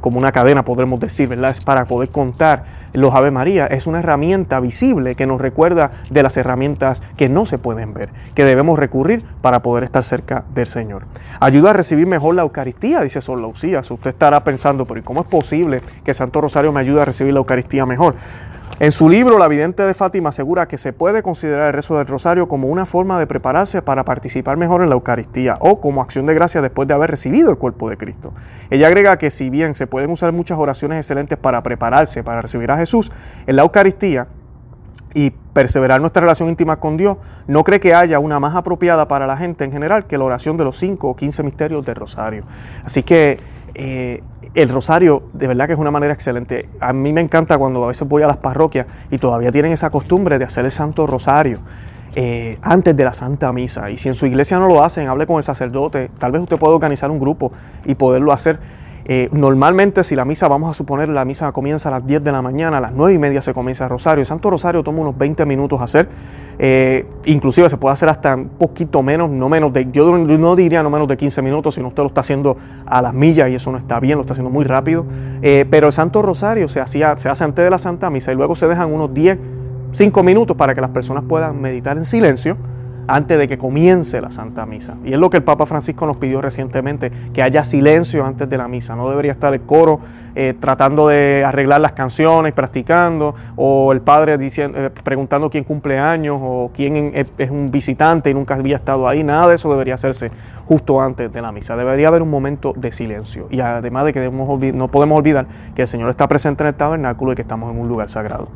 como 0.00 0.18
una 0.18 0.30
cadena, 0.30 0.62
podremos 0.76 1.00
decir, 1.00 1.26
¿verdad? 1.26 1.52
Es 1.52 1.62
para 1.62 1.86
poder 1.86 2.10
contar 2.10 2.64
los 2.92 3.14
Ave 3.14 3.30
María. 3.30 3.66
Es 3.66 3.86
una 3.86 4.00
herramienta 4.00 4.60
visible 4.60 5.14
que 5.14 5.26
nos 5.26 5.40
recuerda 5.40 5.92
de 6.10 6.22
las 6.22 6.36
herramientas 6.36 7.02
que 7.16 7.30
no 7.30 7.46
se 7.46 7.56
pueden 7.56 7.94
ver, 7.94 8.10
que 8.34 8.44
debemos 8.44 8.78
recurrir 8.78 9.24
para 9.40 9.62
poder 9.62 9.84
estar 9.84 10.04
cerca 10.04 10.44
del 10.54 10.66
Señor. 10.66 11.06
Ayuda 11.40 11.70
a 11.70 11.72
recibir 11.72 12.06
mejor 12.06 12.34
la 12.34 12.42
Eucaristía, 12.42 13.00
dice 13.00 13.22
Sol 13.22 13.40
Lucías. 13.40 13.90
Usted 13.90 14.10
estará 14.10 14.44
pensando, 14.44 14.84
pero 14.84 15.02
¿cómo 15.02 15.22
es 15.22 15.26
posible 15.26 15.80
que 16.04 16.12
Santo 16.12 16.42
Rosario 16.42 16.72
me 16.72 16.80
ayude 16.80 17.00
a 17.00 17.06
recibir 17.06 17.32
la 17.32 17.38
Eucaristía 17.38 17.86
mejor? 17.86 18.14
En 18.78 18.92
su 18.92 19.08
libro, 19.08 19.38
La 19.38 19.48
Vidente 19.48 19.84
de 19.84 19.94
Fátima 19.94 20.28
asegura 20.28 20.68
que 20.68 20.76
se 20.76 20.92
puede 20.92 21.22
considerar 21.22 21.68
el 21.68 21.72
rezo 21.72 21.96
del 21.96 22.06
rosario 22.06 22.46
como 22.46 22.68
una 22.68 22.84
forma 22.84 23.18
de 23.18 23.26
prepararse 23.26 23.80
para 23.80 24.04
participar 24.04 24.58
mejor 24.58 24.82
en 24.82 24.90
la 24.90 24.96
Eucaristía 24.96 25.56
o 25.60 25.80
como 25.80 26.02
acción 26.02 26.26
de 26.26 26.34
gracia 26.34 26.60
después 26.60 26.86
de 26.86 26.92
haber 26.92 27.10
recibido 27.10 27.48
el 27.50 27.56
cuerpo 27.56 27.88
de 27.88 27.96
Cristo. 27.96 28.34
Ella 28.68 28.88
agrega 28.88 29.16
que 29.16 29.30
si 29.30 29.48
bien 29.48 29.74
se 29.74 29.86
pueden 29.86 30.10
usar 30.10 30.32
muchas 30.32 30.58
oraciones 30.58 30.98
excelentes 30.98 31.38
para 31.38 31.62
prepararse 31.62 32.22
para 32.22 32.42
recibir 32.42 32.70
a 32.70 32.76
Jesús, 32.76 33.10
en 33.46 33.56
la 33.56 33.62
Eucaristía 33.62 34.26
y 35.14 35.30
perseverar 35.30 36.02
nuestra 36.02 36.20
relación 36.20 36.50
íntima 36.50 36.78
con 36.78 36.98
Dios, 36.98 37.16
no 37.46 37.64
cree 37.64 37.80
que 37.80 37.94
haya 37.94 38.18
una 38.18 38.40
más 38.40 38.54
apropiada 38.54 39.08
para 39.08 39.26
la 39.26 39.38
gente 39.38 39.64
en 39.64 39.72
general 39.72 40.06
que 40.06 40.18
la 40.18 40.24
oración 40.24 40.58
de 40.58 40.64
los 40.64 40.76
5 40.76 41.08
o 41.08 41.16
15 41.16 41.42
misterios 41.44 41.86
del 41.86 41.94
rosario. 41.94 42.44
Así 42.84 43.02
que 43.02 43.38
eh, 43.72 44.22
el 44.56 44.70
rosario 44.70 45.22
de 45.34 45.46
verdad 45.46 45.66
que 45.66 45.74
es 45.74 45.78
una 45.78 45.90
manera 45.90 46.14
excelente. 46.14 46.68
A 46.80 46.94
mí 46.94 47.12
me 47.12 47.20
encanta 47.20 47.58
cuando 47.58 47.84
a 47.84 47.88
veces 47.88 48.08
voy 48.08 48.22
a 48.22 48.26
las 48.26 48.38
parroquias 48.38 48.86
y 49.10 49.18
todavía 49.18 49.52
tienen 49.52 49.72
esa 49.72 49.90
costumbre 49.90 50.38
de 50.38 50.46
hacer 50.46 50.64
el 50.64 50.70
Santo 50.70 51.06
Rosario. 51.06 51.58
Eh, 52.18 52.58
antes 52.62 52.96
de 52.96 53.04
la 53.04 53.12
Santa 53.12 53.52
Misa. 53.52 53.90
Y 53.90 53.98
si 53.98 54.08
en 54.08 54.14
su 54.14 54.24
iglesia 54.24 54.58
no 54.58 54.68
lo 54.68 54.82
hacen, 54.82 55.06
hable 55.06 55.26
con 55.26 55.36
el 55.36 55.42
sacerdote. 55.42 56.10
Tal 56.18 56.32
vez 56.32 56.40
usted 56.40 56.58
pueda 56.58 56.74
organizar 56.74 57.10
un 57.10 57.18
grupo 57.18 57.52
y 57.84 57.94
poderlo 57.94 58.32
hacer. 58.32 58.58
Eh, 59.04 59.28
normalmente 59.32 60.02
si 60.02 60.16
la 60.16 60.24
misa, 60.24 60.48
vamos 60.48 60.70
a 60.70 60.74
suponer, 60.74 61.10
la 61.10 61.26
misa 61.26 61.52
comienza 61.52 61.90
a 61.90 61.92
las 61.92 62.06
10 62.06 62.24
de 62.24 62.32
la 62.32 62.40
mañana, 62.40 62.78
a 62.78 62.80
las 62.80 62.92
9 62.92 63.12
y 63.12 63.18
media 63.18 63.42
se 63.42 63.52
comienza 63.52 63.84
el 63.84 63.90
rosario. 63.90 64.22
El 64.22 64.26
Santo 64.26 64.50
Rosario 64.50 64.82
toma 64.82 65.00
unos 65.00 65.18
20 65.18 65.44
minutos 65.44 65.78
hacer. 65.82 66.08
Eh, 66.58 67.06
inclusive 67.26 67.68
se 67.68 67.76
puede 67.76 67.92
hacer 67.92 68.08
hasta 68.08 68.34
un 68.34 68.48
poquito 68.48 69.02
menos, 69.02 69.30
no 69.30 69.48
menos 69.48 69.72
de, 69.72 69.88
yo 69.90 70.16
no 70.16 70.56
diría 70.56 70.82
no 70.82 70.90
menos 70.90 71.06
de 71.08 71.16
15 71.16 71.42
minutos, 71.42 71.74
sino 71.74 71.88
usted 71.88 72.02
lo 72.02 72.08
está 72.08 72.22
haciendo 72.22 72.56
a 72.86 73.02
las 73.02 73.12
millas 73.12 73.50
y 73.50 73.54
eso 73.54 73.70
no 73.70 73.78
está 73.78 74.00
bien, 74.00 74.16
lo 74.16 74.22
está 74.22 74.32
haciendo 74.32 74.50
muy 74.50 74.64
rápido. 74.64 75.04
Eh, 75.42 75.66
pero 75.70 75.88
el 75.88 75.92
Santo 75.92 76.22
Rosario 76.22 76.68
se, 76.68 76.80
hacía, 76.80 77.16
se 77.18 77.28
hace 77.28 77.44
antes 77.44 77.64
de 77.64 77.70
la 77.70 77.78
Santa 77.78 78.10
Misa 78.10 78.32
y 78.32 78.36
luego 78.36 78.56
se 78.56 78.66
dejan 78.66 78.92
unos 78.92 79.12
10, 79.12 79.38
5 79.92 80.22
minutos 80.22 80.56
para 80.56 80.74
que 80.74 80.80
las 80.80 80.90
personas 80.90 81.24
puedan 81.28 81.60
meditar 81.60 81.96
en 81.98 82.04
silencio 82.04 82.56
antes 83.08 83.38
de 83.38 83.46
que 83.48 83.58
comience 83.58 84.20
la 84.20 84.30
Santa 84.30 84.66
Misa. 84.66 84.96
Y 85.04 85.12
es 85.12 85.18
lo 85.18 85.30
que 85.30 85.36
el 85.36 85.44
Papa 85.44 85.66
Francisco 85.66 86.06
nos 86.06 86.16
pidió 86.16 86.40
recientemente, 86.40 87.12
que 87.32 87.42
haya 87.42 87.62
silencio 87.64 88.24
antes 88.24 88.48
de 88.48 88.58
la 88.58 88.68
misa. 88.68 88.96
No 88.96 89.08
debería 89.08 89.32
estar 89.32 89.54
el 89.54 89.60
coro 89.60 90.00
eh, 90.38 90.54
tratando 90.58 91.08
de 91.08 91.44
arreglar 91.46 91.80
las 91.80 91.92
canciones, 91.92 92.52
practicando, 92.52 93.34
o 93.56 93.92
el 93.92 94.02
padre 94.02 94.36
diciendo, 94.36 94.78
eh, 94.78 94.90
preguntando 94.90 95.48
quién 95.48 95.64
cumple 95.64 95.98
años 95.98 96.38
o 96.42 96.70
quién 96.74 97.12
es 97.14 97.50
un 97.50 97.70
visitante 97.70 98.28
y 98.28 98.34
nunca 98.34 98.54
había 98.54 98.76
estado 98.76 99.08
ahí. 99.08 99.24
Nada 99.24 99.48
de 99.48 99.54
eso 99.54 99.70
debería 99.70 99.94
hacerse 99.94 100.30
justo 100.66 101.00
antes 101.00 101.32
de 101.32 101.40
la 101.40 101.52
misa. 101.52 101.74
Debería 101.74 102.08
haber 102.08 102.20
un 102.20 102.28
momento 102.28 102.74
de 102.76 102.92
silencio. 102.92 103.46
Y 103.50 103.60
además 103.60 104.04
de 104.04 104.12
que 104.12 104.30
no 104.30 104.88
podemos 104.88 105.18
olvidar 105.18 105.46
que 105.74 105.82
el 105.82 105.88
Señor 105.88 106.10
está 106.10 106.28
presente 106.28 106.64
en 106.64 106.68
el 106.68 106.74
tabernáculo 106.74 107.32
y 107.32 107.34
que 107.34 107.42
estamos 107.42 107.72
en 107.72 107.80
un 107.80 107.88
lugar 107.88 108.10
sagrado. 108.10 108.48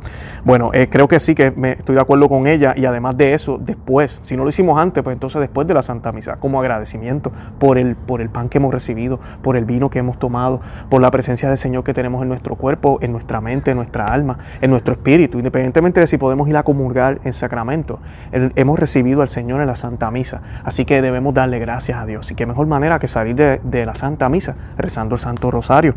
Bueno, 0.43 0.69
eh, 0.73 0.87
creo 0.87 1.07
que 1.07 1.19
sí 1.19 1.33
que 1.33 1.49
me, 1.49 1.71
estoy 1.71 1.95
de 1.95 2.01
acuerdo 2.01 2.29
con 2.29 2.45
ella 2.45 2.75
y 2.77 2.85
además 2.85 3.17
de 3.17 3.33
eso, 3.33 3.57
después, 3.59 4.19
si 4.21 4.37
no 4.37 4.43
lo 4.43 4.49
hicimos 4.49 4.79
antes, 4.79 5.03
pues 5.03 5.15
entonces 5.15 5.41
después 5.41 5.65
de 5.65 5.73
la 5.73 5.81
Santa 5.81 6.11
Misa, 6.11 6.37
como 6.37 6.59
agradecimiento 6.59 7.31
por 7.57 7.79
el, 7.79 7.95
por 7.95 8.21
el 8.21 8.29
pan 8.29 8.49
que 8.49 8.59
hemos 8.59 8.71
recibido, 8.71 9.19
por 9.41 9.57
el 9.57 9.65
vino 9.65 9.89
que 9.89 9.97
hemos 9.97 10.19
tomado, 10.19 10.61
por 10.89 11.01
la 11.01 11.09
presencia 11.09 11.49
del 11.49 11.57
Señor 11.57 11.70
que 11.83 11.93
tenemos 11.93 12.21
en 12.21 12.27
nuestro 12.27 12.55
cuerpo, 12.55 12.99
en 13.01 13.11
nuestra 13.11 13.39
mente, 13.41 13.71
en 13.71 13.77
nuestra 13.77 14.05
alma, 14.05 14.37
en 14.59 14.69
nuestro 14.69 14.93
espíritu, 14.93 15.37
independientemente 15.37 16.01
de 16.01 16.07
si 16.07 16.17
podemos 16.17 16.47
ir 16.49 16.57
a 16.57 16.63
comulgar 16.63 17.19
en 17.23 17.33
sacramento. 17.33 17.99
Hemos 18.31 18.79
recibido 18.79 19.21
al 19.21 19.29
Señor 19.29 19.61
en 19.61 19.67
la 19.67 19.75
Santa 19.75 20.11
Misa, 20.11 20.41
así 20.63 20.85
que 20.85 21.01
debemos 21.01 21.33
darle 21.33 21.59
gracias 21.59 21.97
a 21.97 22.05
Dios. 22.05 22.29
Y 22.31 22.35
qué 22.35 22.45
mejor 22.45 22.67
manera 22.67 22.99
que 22.99 23.07
salir 23.07 23.35
de, 23.35 23.85
la 23.85 23.95
Santa 23.95 24.27
Misa 24.29 24.55
rezando 24.77 25.15
el 25.15 25.21
Santo 25.21 25.49
Rosario. 25.49 25.95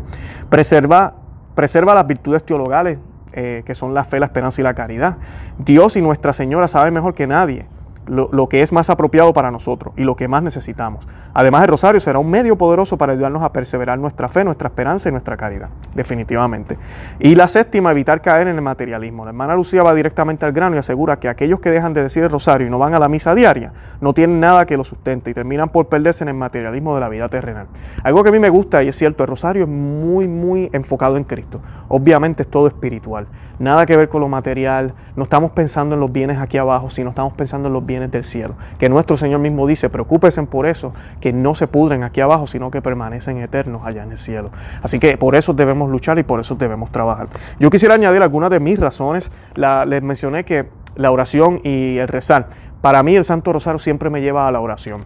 Preserva, 0.49 1.15
preserva 1.53 1.93
las 1.93 2.07
virtudes 2.07 2.43
teologales 2.43 2.99
eh, 3.33 3.63
que 3.65 3.75
son 3.75 3.93
la 3.93 4.05
fe, 4.05 4.19
la 4.19 4.27
esperanza 4.27 4.61
y 4.61 4.63
la 4.63 4.73
caridad. 4.73 5.17
Dios 5.57 5.97
y 5.97 6.01
Nuestra 6.01 6.31
Señora 6.31 6.69
saben 6.69 6.93
mejor 6.93 7.13
que 7.13 7.27
nadie 7.27 7.65
lo, 8.07 8.49
que 8.49 8.61
es 8.61 8.71
más 8.71 8.89
apropiado 8.89 9.33
para 9.33 9.51
nosotros 9.51 9.93
y 9.97 10.03
lo 10.03 10.15
que 10.15 10.27
más 10.27 10.43
necesitamos. 10.43 11.07
Además, 11.33 11.63
el 11.63 11.69
rosario 11.69 11.99
será 11.99 12.19
un 12.19 12.29
medio 12.29 12.57
poderoso 12.57 12.97
para 12.97 13.13
ayudarnos 13.13 13.43
a 13.43 13.51
perseverar 13.51 13.97
nuestra 13.99 14.27
fe, 14.27 14.43
nuestra 14.43 14.67
esperanza 14.67 15.09
y 15.09 15.11
nuestra 15.11 15.37
caridad, 15.37 15.69
definitivamente. 15.93 16.77
Y 17.19 17.35
la 17.35 17.47
séptima, 17.47 17.91
evitar 17.91 18.21
caer 18.21 18.47
en 18.47 18.55
el 18.55 18.61
materialismo. 18.61 19.25
La 19.25 19.31
hermana 19.31 19.55
Lucía 19.55 19.83
va 19.83 19.93
directamente 19.93 20.45
al 20.45 20.51
grano 20.51 20.75
y 20.75 20.79
asegura 20.79 21.17
que 21.19 21.27
aquellos 21.27 21.59
que 21.59 21.71
dejan 21.71 21.93
de 21.93 22.03
decir 22.03 22.23
el 22.23 22.29
rosario 22.29 22.67
y 22.67 22.69
no 22.69 22.79
van 22.79 22.93
a 22.93 22.99
la 22.99 23.07
misa 23.07 23.33
diaria 23.35 23.71
no 24.01 24.13
tienen 24.13 24.39
nada 24.39 24.65
que 24.65 24.77
lo 24.77 24.83
sustente 24.83 25.31
y 25.31 25.33
terminan 25.33 25.69
por 25.69 25.87
perderse 25.87 26.23
en 26.23 26.29
el 26.29 26.35
materialismo 26.35 26.93
de 26.95 27.01
la 27.01 27.09
vida 27.09 27.29
terrenal. 27.29 27.67
Algo 28.03 28.23
que 28.23 28.29
a 28.29 28.31
mí 28.31 28.39
me 28.39 28.49
gusta 28.49 28.83
y 28.83 28.87
es 28.87 28.95
cierto, 28.95 29.23
el 29.23 29.29
rosario 29.29 29.63
es 29.63 29.69
muy, 29.69 30.27
muy 30.27 30.69
enfocado 30.73 31.17
en 31.17 31.23
Cristo. 31.23 31.61
Obviamente 31.87 32.43
es 32.43 32.49
todo 32.49 32.67
espiritual, 32.67 33.27
nada 33.59 33.85
que 33.85 33.95
ver 33.95 34.09
con 34.09 34.21
lo 34.21 34.27
material, 34.27 34.93
no 35.15 35.23
estamos 35.23 35.51
pensando 35.51 35.95
en 35.95 36.01
los 36.01 36.11
bienes 36.11 36.39
aquí 36.39 36.57
abajo, 36.57 36.89
sino 36.89 37.09
estamos 37.09 37.33
pensando 37.33 37.67
en 37.67 37.73
los 37.73 37.85
bienes 37.85 37.94
del 37.99 38.23
cielo. 38.23 38.55
Que 38.77 38.89
nuestro 38.89 39.17
Señor 39.17 39.39
mismo 39.39 39.67
dice, 39.67 39.89
preocúpense 39.89 40.41
por 40.43 40.65
eso, 40.65 40.93
que 41.19 41.33
no 41.33 41.55
se 41.55 41.67
pudren 41.67 42.03
aquí 42.03 42.21
abajo, 42.21 42.47
sino 42.47 42.71
que 42.71 42.81
permanecen 42.81 43.37
eternos 43.37 43.81
allá 43.85 44.03
en 44.03 44.11
el 44.11 44.17
cielo. 44.17 44.51
Así 44.81 44.99
que 44.99 45.17
por 45.17 45.35
eso 45.35 45.53
debemos 45.53 45.89
luchar 45.89 46.19
y 46.19 46.23
por 46.23 46.39
eso 46.39 46.55
debemos 46.55 46.91
trabajar. 46.91 47.27
Yo 47.59 47.69
quisiera 47.69 47.95
añadir 47.95 48.21
algunas 48.21 48.49
de 48.49 48.59
mis 48.59 48.79
razones. 48.79 49.31
les 49.55 50.03
mencioné 50.03 50.45
que 50.45 50.67
la 50.95 51.11
oración 51.11 51.61
y 51.63 51.97
el 51.97 52.07
rezar. 52.07 52.47
Para 52.81 53.03
mí 53.03 53.15
el 53.15 53.23
Santo 53.23 53.51
Rosario 53.53 53.79
siempre 53.79 54.09
me 54.09 54.21
lleva 54.21 54.47
a 54.47 54.51
la 54.51 54.59
oración. 54.59 55.01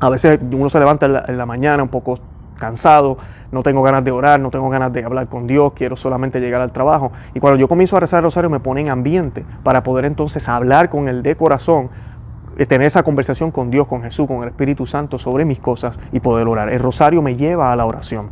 A 0.00 0.10
veces 0.10 0.40
uno 0.52 0.68
se 0.68 0.78
levanta 0.78 1.06
en 1.06 1.38
la 1.38 1.46
mañana 1.46 1.82
un 1.82 1.88
poco 1.88 2.18
cansado, 2.58 3.16
no 3.52 3.62
tengo 3.62 3.82
ganas 3.82 4.04
de 4.04 4.10
orar, 4.10 4.40
no 4.40 4.50
tengo 4.50 4.68
ganas 4.68 4.92
de 4.92 5.04
hablar 5.04 5.28
con 5.28 5.46
Dios, 5.46 5.72
quiero 5.74 5.96
solamente 5.96 6.40
llegar 6.40 6.60
al 6.60 6.72
trabajo. 6.72 7.12
Y 7.34 7.40
cuando 7.40 7.58
yo 7.58 7.68
comienzo 7.68 7.96
a 7.96 8.00
rezar 8.00 8.18
el 8.18 8.24
rosario 8.24 8.50
me 8.50 8.60
pone 8.60 8.80
en 8.80 8.90
ambiente 8.90 9.44
para 9.62 9.82
poder 9.82 10.04
entonces 10.04 10.48
hablar 10.48 10.90
con 10.90 11.08
el 11.08 11.22
de 11.22 11.36
corazón 11.36 11.90
tener 12.66 12.86
esa 12.86 13.02
conversación 13.02 13.50
con 13.50 13.70
Dios, 13.70 13.86
con 13.86 14.02
Jesús, 14.02 14.26
con 14.26 14.42
el 14.42 14.48
Espíritu 14.48 14.86
Santo 14.86 15.18
sobre 15.18 15.44
mis 15.44 15.58
cosas 15.58 15.98
y 16.12 16.20
poder 16.20 16.46
orar. 16.46 16.68
El 16.68 16.80
rosario 16.80 17.22
me 17.22 17.36
lleva 17.36 17.72
a 17.72 17.76
la 17.76 17.86
oración. 17.86 18.28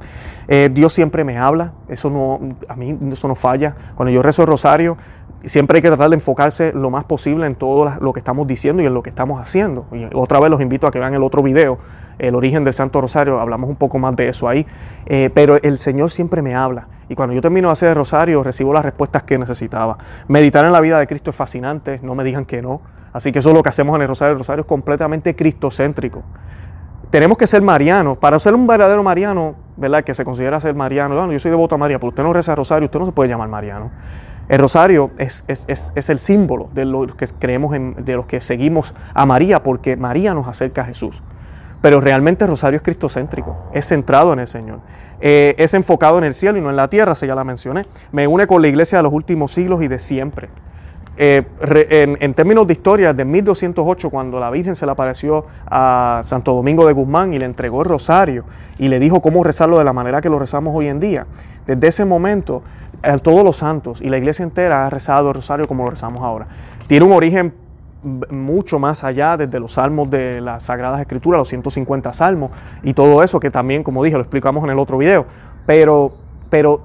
Eh, 0.48 0.70
Dios 0.72 0.92
siempre 0.92 1.24
me 1.24 1.38
habla, 1.38 1.72
eso 1.88 2.10
no, 2.10 2.40
a 2.68 2.74
mí 2.74 2.98
eso 3.12 3.28
no 3.28 3.34
falla. 3.34 3.74
Cuando 3.94 4.12
yo 4.12 4.22
rezo 4.22 4.42
el 4.42 4.48
rosario, 4.48 4.96
siempre 5.44 5.78
hay 5.78 5.82
que 5.82 5.88
tratar 5.88 6.10
de 6.10 6.16
enfocarse 6.16 6.72
lo 6.72 6.90
más 6.90 7.04
posible 7.04 7.46
en 7.46 7.54
todo 7.54 7.92
lo 8.00 8.12
que 8.12 8.20
estamos 8.20 8.46
diciendo 8.46 8.82
y 8.82 8.86
en 8.86 8.94
lo 8.94 9.02
que 9.02 9.10
estamos 9.10 9.40
haciendo. 9.40 9.86
Y 9.92 10.06
otra 10.14 10.40
vez 10.40 10.50
los 10.50 10.60
invito 10.60 10.86
a 10.86 10.90
que 10.90 10.98
vean 10.98 11.14
el 11.14 11.22
otro 11.22 11.42
video, 11.42 11.78
el 12.18 12.34
origen 12.34 12.64
del 12.64 12.74
Santo 12.74 13.00
Rosario, 13.00 13.40
hablamos 13.40 13.68
un 13.68 13.76
poco 13.76 13.98
más 13.98 14.14
de 14.16 14.28
eso 14.28 14.48
ahí. 14.48 14.66
Eh, 15.06 15.30
pero 15.34 15.56
el 15.62 15.78
Señor 15.78 16.10
siempre 16.10 16.42
me 16.42 16.54
habla. 16.54 16.88
Y 17.08 17.14
cuando 17.14 17.34
yo 17.34 17.42
termino 17.42 17.68
de 17.68 17.72
hacer 17.72 17.90
el 17.90 17.96
rosario, 17.96 18.42
recibo 18.42 18.72
las 18.72 18.84
respuestas 18.84 19.22
que 19.24 19.38
necesitaba. 19.38 19.98
Meditar 20.28 20.64
en 20.64 20.72
la 20.72 20.80
vida 20.80 20.98
de 20.98 21.06
Cristo 21.06 21.30
es 21.30 21.36
fascinante, 21.36 22.00
no 22.02 22.14
me 22.14 22.24
digan 22.24 22.44
que 22.44 22.62
no. 22.62 22.80
Así 23.12 23.32
que 23.32 23.40
eso 23.40 23.50
es 23.50 23.54
lo 23.54 23.62
que 23.62 23.68
hacemos 23.68 23.94
en 23.96 24.02
el 24.02 24.08
rosario. 24.08 24.32
El 24.32 24.38
rosario 24.38 24.62
es 24.62 24.66
completamente 24.66 25.36
cristocéntrico. 25.36 26.22
Tenemos 27.10 27.36
que 27.36 27.46
ser 27.46 27.60
marianos. 27.60 28.16
Para 28.16 28.38
ser 28.38 28.54
un 28.54 28.66
verdadero 28.66 29.02
mariano, 29.02 29.54
¿verdad? 29.76 30.02
Que 30.02 30.14
se 30.14 30.24
considera 30.24 30.58
ser 30.60 30.74
mariano. 30.74 31.14
Bueno, 31.14 31.32
yo 31.32 31.38
soy 31.38 31.50
devoto 31.50 31.74
a 31.74 31.78
María, 31.78 31.98
pero 31.98 32.08
usted 32.08 32.22
no 32.22 32.32
reza 32.32 32.52
el 32.52 32.56
rosario, 32.56 32.86
usted 32.86 32.98
no 32.98 33.04
se 33.04 33.12
puede 33.12 33.28
llamar 33.28 33.48
mariano. 33.48 33.90
El 34.52 34.58
rosario 34.58 35.12
es, 35.16 35.44
es, 35.48 36.10
el 36.10 36.18
símbolo 36.18 36.68
de 36.74 36.84
los 36.84 37.14
que 37.14 37.26
creemos, 37.26 37.74
en, 37.74 38.04
de 38.04 38.16
los 38.16 38.26
que 38.26 38.38
seguimos 38.42 38.92
a 39.14 39.24
María, 39.24 39.62
porque 39.62 39.96
María 39.96 40.34
nos 40.34 40.46
acerca 40.46 40.82
a 40.82 40.84
Jesús. 40.84 41.22
Pero 41.80 42.02
realmente 42.02 42.44
el 42.44 42.50
rosario 42.50 42.76
es 42.76 42.82
cristocéntrico, 42.82 43.56
es 43.72 43.86
centrado 43.86 44.30
en 44.34 44.40
el 44.40 44.46
Señor. 44.46 44.80
Eh, 45.22 45.54
es 45.56 45.72
enfocado 45.72 46.18
en 46.18 46.24
el 46.24 46.34
cielo 46.34 46.58
y 46.58 46.60
no 46.60 46.68
en 46.68 46.76
la 46.76 46.88
tierra, 46.88 47.14
se 47.14 47.26
ya 47.26 47.34
la 47.34 47.44
mencioné. 47.44 47.86
Me 48.12 48.26
une 48.26 48.46
con 48.46 48.60
la 48.60 48.68
iglesia 48.68 48.98
de 48.98 49.04
los 49.04 49.12
últimos 49.14 49.52
siglos 49.52 49.82
y 49.82 49.88
de 49.88 49.98
siempre. 49.98 50.50
Eh, 51.16 51.44
en, 52.20 52.34
términos 52.34 52.66
de 52.66 52.72
historia, 52.72 53.12
de 53.12 53.24
1208, 53.24 54.10
cuando 54.10 54.40
la 54.40 54.50
Virgen 54.50 54.74
se 54.74 54.86
le 54.86 54.92
apareció 54.92 55.46
a 55.66 56.22
Santo 56.24 56.54
Domingo 56.54 56.86
de 56.86 56.94
Guzmán 56.94 57.34
y 57.34 57.38
le 57.38 57.44
entregó 57.44 57.82
el 57.82 57.88
rosario 57.88 58.44
y 58.78 58.88
le 58.88 58.98
dijo 58.98 59.20
cómo 59.20 59.44
rezarlo 59.44 59.78
de 59.78 59.84
la 59.84 59.92
manera 59.92 60.20
que 60.20 60.30
lo 60.30 60.38
rezamos 60.38 60.74
hoy 60.74 60.88
en 60.88 61.00
día, 61.00 61.26
desde 61.66 61.86
ese 61.88 62.04
momento, 62.04 62.62
todos 63.22 63.44
los 63.44 63.56
santos 63.56 64.00
y 64.00 64.08
la 64.08 64.16
iglesia 64.16 64.44
entera 64.44 64.86
ha 64.86 64.90
rezado 64.90 65.28
el 65.28 65.34
rosario 65.34 65.66
como 65.66 65.84
lo 65.84 65.90
rezamos 65.90 66.22
ahora. 66.22 66.46
Tiene 66.86 67.04
un 67.04 67.12
origen 67.12 67.52
mucho 68.30 68.78
más 68.78 69.04
allá 69.04 69.36
desde 69.36 69.60
los 69.60 69.74
salmos 69.74 70.10
de 70.10 70.40
las 70.40 70.64
Sagradas 70.64 71.00
Escrituras, 71.00 71.38
los 71.38 71.48
150 71.48 72.12
salmos 72.12 72.50
y 72.82 72.94
todo 72.94 73.22
eso 73.22 73.38
que 73.38 73.50
también, 73.50 73.82
como 73.82 74.02
dije, 74.02 74.16
lo 74.16 74.22
explicamos 74.22 74.64
en 74.64 74.70
el 74.70 74.78
otro 74.78 74.98
video. 74.98 75.26
Pero 75.66 76.12
pero 76.52 76.82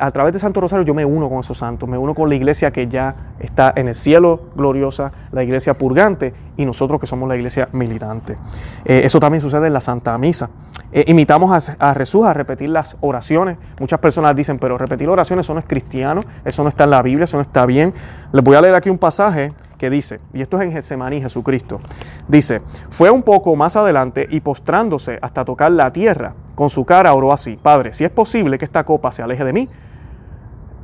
a 0.00 0.10
través 0.10 0.34
de 0.34 0.38
Santo 0.38 0.60
Rosario 0.60 0.84
yo 0.84 0.92
me 0.92 1.02
uno 1.02 1.30
con 1.30 1.40
esos 1.40 1.56
santos, 1.56 1.88
me 1.88 1.96
uno 1.96 2.12
con 2.12 2.28
la 2.28 2.34
iglesia 2.34 2.70
que 2.70 2.86
ya 2.86 3.32
está 3.40 3.72
en 3.74 3.88
el 3.88 3.94
cielo 3.94 4.50
gloriosa, 4.54 5.12
la 5.32 5.42
iglesia 5.42 5.78
purgante 5.78 6.34
y 6.58 6.66
nosotros 6.66 7.00
que 7.00 7.06
somos 7.06 7.26
la 7.26 7.36
iglesia 7.36 7.70
militante. 7.72 8.36
Eh, 8.84 9.00
eso 9.02 9.18
también 9.18 9.40
sucede 9.40 9.68
en 9.68 9.72
la 9.72 9.80
Santa 9.80 10.18
Misa. 10.18 10.50
Eh, 10.92 11.06
imitamos 11.06 11.70
a, 11.78 11.90
a, 11.90 11.94
Jesús 11.94 12.26
a 12.26 12.34
repetir 12.34 12.68
las 12.68 12.98
oraciones. 13.00 13.56
Muchas 13.80 13.98
personas 13.98 14.36
dicen, 14.36 14.58
pero 14.58 14.76
repetir 14.76 15.08
oraciones 15.08 15.46
eso 15.46 15.54
no 15.54 15.60
es 15.60 15.66
cristiano, 15.66 16.26
eso 16.44 16.62
no 16.62 16.68
está 16.68 16.84
en 16.84 16.90
la 16.90 17.00
Biblia, 17.00 17.24
eso 17.24 17.38
no 17.38 17.42
está 17.44 17.64
bien. 17.64 17.94
Les 18.30 18.44
voy 18.44 18.56
a 18.56 18.60
leer 18.60 18.74
aquí 18.74 18.90
un 18.90 18.98
pasaje 18.98 19.52
que 19.78 19.88
dice, 19.88 20.20
y 20.34 20.42
esto 20.42 20.60
es 20.60 20.64
en 20.64 20.72
Getsemaní, 20.72 21.22
Jesucristo, 21.22 21.80
dice, 22.28 22.60
fue 22.90 23.08
un 23.10 23.22
poco 23.22 23.56
más 23.56 23.74
adelante 23.74 24.26
y 24.28 24.40
postrándose 24.40 25.18
hasta 25.22 25.46
tocar 25.46 25.72
la 25.72 25.90
tierra, 25.94 26.34
con 26.56 26.70
su 26.70 26.84
cara 26.84 27.14
oró 27.14 27.32
así, 27.32 27.56
Padre, 27.56 27.92
si 27.92 28.02
es 28.02 28.10
posible 28.10 28.58
que 28.58 28.64
esta 28.64 28.82
copa 28.84 29.12
se 29.12 29.22
aleje 29.22 29.44
de 29.44 29.52
mí, 29.52 29.68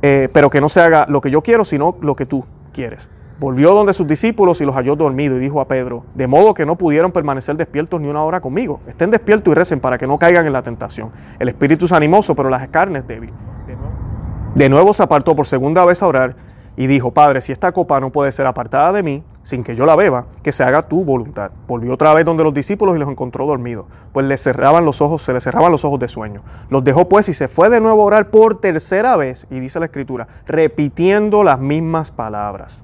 eh, 0.03 0.29
pero 0.31 0.49
que 0.49 0.61
no 0.61 0.69
se 0.69 0.79
haga 0.79 1.05
lo 1.09 1.19
que 1.19 1.31
yo 1.31 1.41
quiero, 1.41 1.65
sino 1.65 1.97
lo 1.99 2.15
que 2.15 2.25
tú 2.25 2.45
quieres. 2.71 3.09
Volvió 3.39 3.73
donde 3.73 3.93
sus 3.93 4.07
discípulos 4.07 4.61
y 4.61 4.65
los 4.65 4.75
halló 4.75 4.95
dormidos 4.95 5.39
y 5.39 5.41
dijo 5.41 5.59
a 5.59 5.67
Pedro, 5.67 6.05
de 6.13 6.27
modo 6.27 6.53
que 6.53 6.65
no 6.65 6.77
pudieron 6.77 7.11
permanecer 7.11 7.57
despiertos 7.57 7.99
ni 7.99 8.07
una 8.07 8.23
hora 8.23 8.39
conmigo. 8.39 8.81
Estén 8.87 9.09
despiertos 9.09 9.51
y 9.51 9.55
recen 9.55 9.79
para 9.79 9.97
que 9.97 10.05
no 10.05 10.19
caigan 10.19 10.45
en 10.45 10.53
la 10.53 10.61
tentación. 10.61 11.09
El 11.39 11.49
espíritu 11.49 11.85
es 11.85 11.91
animoso, 11.91 12.35
pero 12.35 12.49
las 12.49 12.67
carnes 12.69 13.07
débil. 13.07 13.33
De 14.53 14.69
nuevo 14.69 14.93
se 14.93 15.01
apartó 15.01 15.35
por 15.35 15.47
segunda 15.47 15.83
vez 15.83 16.03
a 16.03 16.07
orar 16.07 16.35
y 16.75 16.87
dijo, 16.87 17.11
Padre, 17.11 17.41
si 17.41 17.51
esta 17.51 17.71
copa 17.71 17.99
no 17.99 18.11
puede 18.11 18.31
ser 18.31 18.47
apartada 18.47 18.91
de 18.91 19.03
mí, 19.03 19.23
sin 19.43 19.63
que 19.63 19.75
yo 19.75 19.85
la 19.85 19.95
beba, 19.95 20.25
que 20.41 20.51
se 20.51 20.63
haga 20.63 20.87
tu 20.87 21.03
voluntad. 21.03 21.51
Volvió 21.67 21.93
otra 21.93 22.13
vez 22.13 22.25
donde 22.25 22.43
los 22.43 22.53
discípulos 22.53 22.95
y 22.95 22.99
los 22.99 23.09
encontró 23.09 23.45
dormidos, 23.45 23.85
pues 24.11 24.25
le 24.25 24.37
cerraban 24.37 24.85
los 24.85 25.01
ojos, 25.01 25.21
se 25.21 25.33
le 25.33 25.41
cerraban 25.41 25.71
los 25.71 25.85
ojos 25.85 25.99
de 25.99 26.07
sueño. 26.07 26.41
Los 26.69 26.83
dejó 26.83 27.07
pues 27.07 27.29
y 27.29 27.33
se 27.33 27.47
fue 27.47 27.69
de 27.69 27.79
nuevo 27.79 28.01
a 28.01 28.05
orar 28.05 28.29
por 28.29 28.59
tercera 28.59 29.15
vez, 29.17 29.47
y 29.51 29.59
dice 29.59 29.79
la 29.79 29.85
escritura, 29.85 30.27
repitiendo 30.47 31.43
las 31.43 31.59
mismas 31.59 32.11
palabras. 32.11 32.83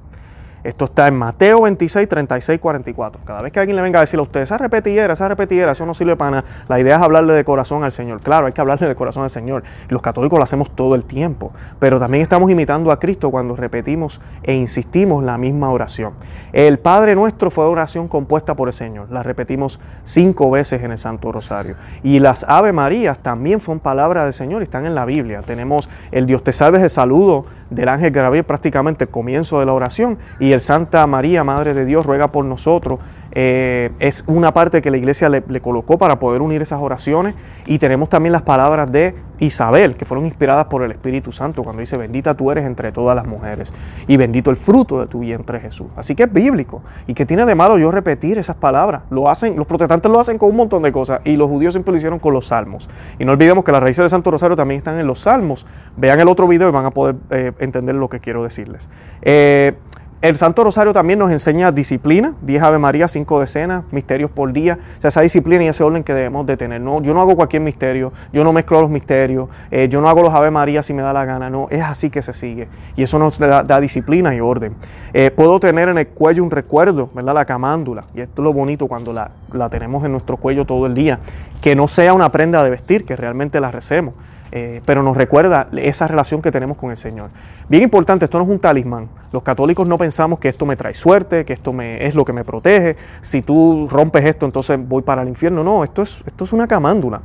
Esto 0.64 0.86
está 0.86 1.08
en 1.08 1.16
Mateo 1.16 1.62
26, 1.62 2.08
36, 2.08 2.60
44. 2.60 3.22
Cada 3.26 3.42
vez 3.42 3.52
que 3.52 3.60
alguien 3.60 3.76
le 3.76 3.82
venga 3.82 4.00
a 4.00 4.02
decir 4.02 4.20
a 4.20 4.24
usted, 4.24 4.42
esa 4.42 4.58
repetidera, 4.58 5.14
esa 5.14 5.28
repetidera, 5.28 5.72
eso 5.72 5.86
no 5.86 5.94
sirve 5.94 6.16
para 6.16 6.32
nada. 6.32 6.44
La 6.68 6.80
idea 6.80 6.98
es 6.98 7.02
hablarle 7.02 7.34
de 7.34 7.44
corazón 7.44 7.84
al 7.84 7.92
Señor. 7.92 8.22
Claro, 8.22 8.48
hay 8.48 8.54
que 8.54 8.62
hablarle 8.62 8.88
de 8.88 8.96
corazón 8.96 9.24
al 9.24 9.30
Señor. 9.30 9.64
Los 9.88 10.02
católicos 10.02 10.38
lo 10.38 10.44
hacemos 10.44 10.76
todo 10.76 10.96
el 10.96 11.06
tiempo. 11.06 11.52
Pero 11.80 12.00
también 12.00 12.24
estamos 12.24 12.52
imitando 12.52 12.92
a 12.92 13.00
Cristo 13.00 13.32
cuando 13.32 13.56
repetimos 13.56 14.20
e 14.44 14.54
insistimos 14.54 15.24
la 15.24 15.38
misma 15.38 15.70
oración. 15.72 16.14
El 16.52 16.80
Padre 16.80 17.16
nuestro 17.16 17.52
fue 17.52 17.66
oración 17.66 18.08
compuesta 18.08 18.56
por 18.56 18.68
el 18.68 18.74
Señor. 18.74 19.10
La 19.12 19.24
repetimos 19.24 19.80
cinco 20.04 20.52
veces 20.52 20.84
en 20.84 20.92
el 20.92 20.98
Santo 20.98 21.32
Rosario. 21.32 21.76
Y 22.04 22.20
las 22.20 22.44
Ave 22.48 22.74
Marías 22.74 23.20
también 23.20 23.62
son 23.62 23.80
palabras 23.80 24.26
del 24.26 24.34
Señor 24.34 24.62
y 24.62 24.64
están 24.64 24.86
en 24.86 24.96
la 24.96 25.06
Biblia. 25.06 25.42
Tenemos 25.42 25.90
el 26.12 26.26
Dios 26.26 26.44
te 26.44 26.54
salves, 26.54 26.82
el 26.82 26.90
saludo 26.90 27.46
del 27.70 27.90
ángel 27.90 28.12
Gabriel 28.12 28.44
prácticamente 28.44 29.06
el 29.06 29.10
comienzo 29.10 29.60
de 29.60 29.66
la 29.66 29.74
oración 29.74 30.18
y 30.40 30.52
el 30.52 30.62
Santa 30.62 31.06
María, 31.08 31.44
Madre 31.44 31.74
de 31.74 31.86
Dios, 31.86 32.06
ruega 32.06 32.32
por 32.32 32.46
nosotros. 32.46 33.00
Eh, 33.32 33.92
es 34.00 34.24
una 34.28 34.54
parte 34.54 34.82
que 34.82 34.92
la 34.92 34.98
iglesia 34.98 35.30
le, 35.30 35.62
colocó 35.62 35.98
para 35.98 36.20
poder 36.20 36.42
unir 36.42 36.62
esas 36.62 36.80
oraciones. 36.82 37.36
Y 37.66 37.80
tenemos 37.80 38.10
también 38.10 38.34
las 38.34 38.42
palabras 38.42 38.92
de 38.92 39.16
Isabel 39.40 39.96
que 39.96 40.06
fueron 40.06 40.26
inspiradas 40.26 40.66
por 40.66 40.84
el 40.84 40.92
Espíritu 40.92 41.32
Santo 41.32 41.64
cuando 41.64 41.80
dice 41.80 41.96
bendita 41.96 42.36
tú 42.36 42.52
eres 42.52 42.66
entre 42.66 42.92
todas 42.92 43.16
las 43.16 43.26
mujeres 43.26 43.72
y 44.06 44.18
bendito 44.18 44.50
el 44.50 44.58
fruto 44.58 45.00
de 45.00 45.08
tu 45.08 45.20
vientre 45.20 45.62
Jesús 45.62 45.88
así 45.96 46.14
que 46.14 46.24
es 46.24 46.34
bíblico. 46.34 46.82
Y 47.08 47.14
que 47.14 47.26
tiene 47.26 47.46
de 47.46 47.56
malo 47.56 47.78
yo 47.78 47.92
repetir 47.92 48.38
esas 48.38 48.58
palabras 48.58 49.04
lo 49.10 49.30
hacen 49.30 49.56
los 49.56 49.66
protestantes 49.66 50.12
lo 50.12 50.20
hacen 50.20 50.38
con 50.38 50.50
un 50.50 50.58
montón 50.58 50.84
de 50.84 50.92
cosas 50.92 51.22
y 51.24 51.38
los 51.38 51.48
judíos 51.48 51.74
siempre 51.74 51.92
lo 51.92 51.98
hicieron 51.98 52.20
con 52.20 52.34
los 52.34 52.48
salmos. 52.48 52.90
Y 53.18 53.26
no 53.26 53.32
olvidemos 53.32 53.64
que 53.64 53.72
las 53.72 53.82
raíces 53.82 54.04
de 54.04 54.10
Santo 54.10 54.32
Rosario 54.32 54.56
también 54.56 54.80
están 54.80 55.00
en 55.00 55.08
los 55.08 55.22
salmos. 55.22 55.66
Vean 55.96 56.20
el 56.20 56.28
otro 56.28 56.48
video 56.48 56.68
y 56.70 56.72
van 56.72 56.86
a 56.86 56.92
poder 56.92 57.16
eh, 57.30 57.54
entender 57.60 57.96
lo 57.96 58.10
que 58.10 58.20
quiero 58.20 58.44
decirles. 58.44 58.90
Eh, 59.22 59.76
el 60.22 60.36
Santo 60.36 60.66
Rosario 60.66 60.92
también 60.92 61.18
nos 61.18 61.32
enseña 61.32 61.72
disciplina, 61.72 62.34
10 62.42 62.62
Ave 62.62 62.78
María, 62.78 63.08
5 63.08 63.40
decenas, 63.40 63.86
misterios 63.92 64.30
por 64.30 64.52
día. 64.52 64.78
O 64.98 65.02
sea, 65.02 65.08
esa 65.08 65.22
disciplina 65.22 65.64
y 65.64 65.68
ese 65.68 65.82
orden 65.82 66.04
que 66.04 66.14
debemos 66.14 66.46
de 66.46 66.58
tener. 66.58 66.82
No, 66.82 67.02
yo 67.02 67.14
no 67.14 67.22
hago 67.22 67.38
cualquier 67.38 67.62
misterio, 67.62 68.12
yo 68.34 68.44
no 68.44 68.52
mezclo 68.52 68.82
los 68.82 68.90
misterios, 68.90 69.48
eh, 69.72 69.88
yo 69.90 70.02
no 70.02 70.10
hago 70.10 70.22
los 70.22 70.34
Ave 70.34 70.52
María 70.52 70.84
si 70.84 70.94
me 70.94 71.02
da 71.02 71.14
la 71.14 71.24
gana. 71.24 71.50
No, 71.50 71.68
es 71.70 71.82
así 71.82 72.10
que 72.10 72.22
se 72.22 72.34
sigue. 72.34 72.68
Y 72.98 73.04
eso 73.04 73.18
nos 73.18 73.40
da, 73.40 73.80
disciplina 73.80 74.36
y 74.36 74.42
orden. 74.42 74.76
Eh, 75.14 75.32
puedo 75.32 75.58
tener 75.62 75.88
en 75.88 75.98
el 75.98 76.10
cuello 76.10 76.44
un 76.44 76.52
recuerdo, 76.52 77.10
¿verdad? 77.14 77.34
La 77.34 77.46
camándula. 77.46 78.02
Y 78.14 78.20
esto 78.20 78.42
es 78.42 78.44
lo 78.44 78.52
bonito 78.52 78.88
cuando 78.88 79.14
la, 79.14 79.32
la 79.54 79.70
tenemos 79.70 80.04
en 80.04 80.12
nuestro 80.12 80.36
cuello 80.36 80.66
todo 80.66 80.86
el 80.86 80.96
día. 80.96 81.20
Que 81.62 81.78
no 81.78 81.88
sea 81.88 82.14
una 82.14 82.28
prenda 82.28 82.62
de 82.62 82.70
vestir, 82.70 83.06
que 83.06 83.16
realmente 83.16 83.62
la 83.62 83.72
recemos. 83.72 84.16
Eh, 84.52 84.82
pero 84.86 85.04
nos 85.04 85.16
recuerda 85.16 85.68
esa 85.78 86.08
relación 86.08 86.42
que 86.42 86.52
tenemos 86.52 86.78
con 86.78 86.92
el 86.92 86.98
Señor. 86.98 87.30
Bien 87.68 87.84
importante, 87.84 88.26
esto 88.26 88.38
no 88.40 88.46
es 88.46 88.50
un 88.50 88.60
talismán. 88.60 89.10
Los 89.32 89.44
católicos 89.44 89.88
no 89.88 89.98
pensamos 89.98 90.40
que 90.40 90.50
esto 90.50 90.66
me 90.66 90.76
trae 90.76 90.94
suerte, 90.94 91.46
que 91.46 91.54
esto 91.54 91.72
me, 91.72 92.06
es 92.06 92.16
lo 92.16 92.26
que 92.26 92.34
me 92.34 92.44
protege. 92.44 92.96
Si 93.22 93.42
tú 93.42 93.88
rompes 93.90 94.26
esto, 94.26 94.46
entonces 94.46 94.80
voy 94.82 95.04
para 95.04 95.22
el 95.22 95.28
infierno. 95.28 95.64
No, 95.64 95.84
esto 95.84 96.02
es, 96.02 96.24
esto 96.26 96.46
es 96.46 96.54
una 96.54 96.68
camándula. 96.68 97.22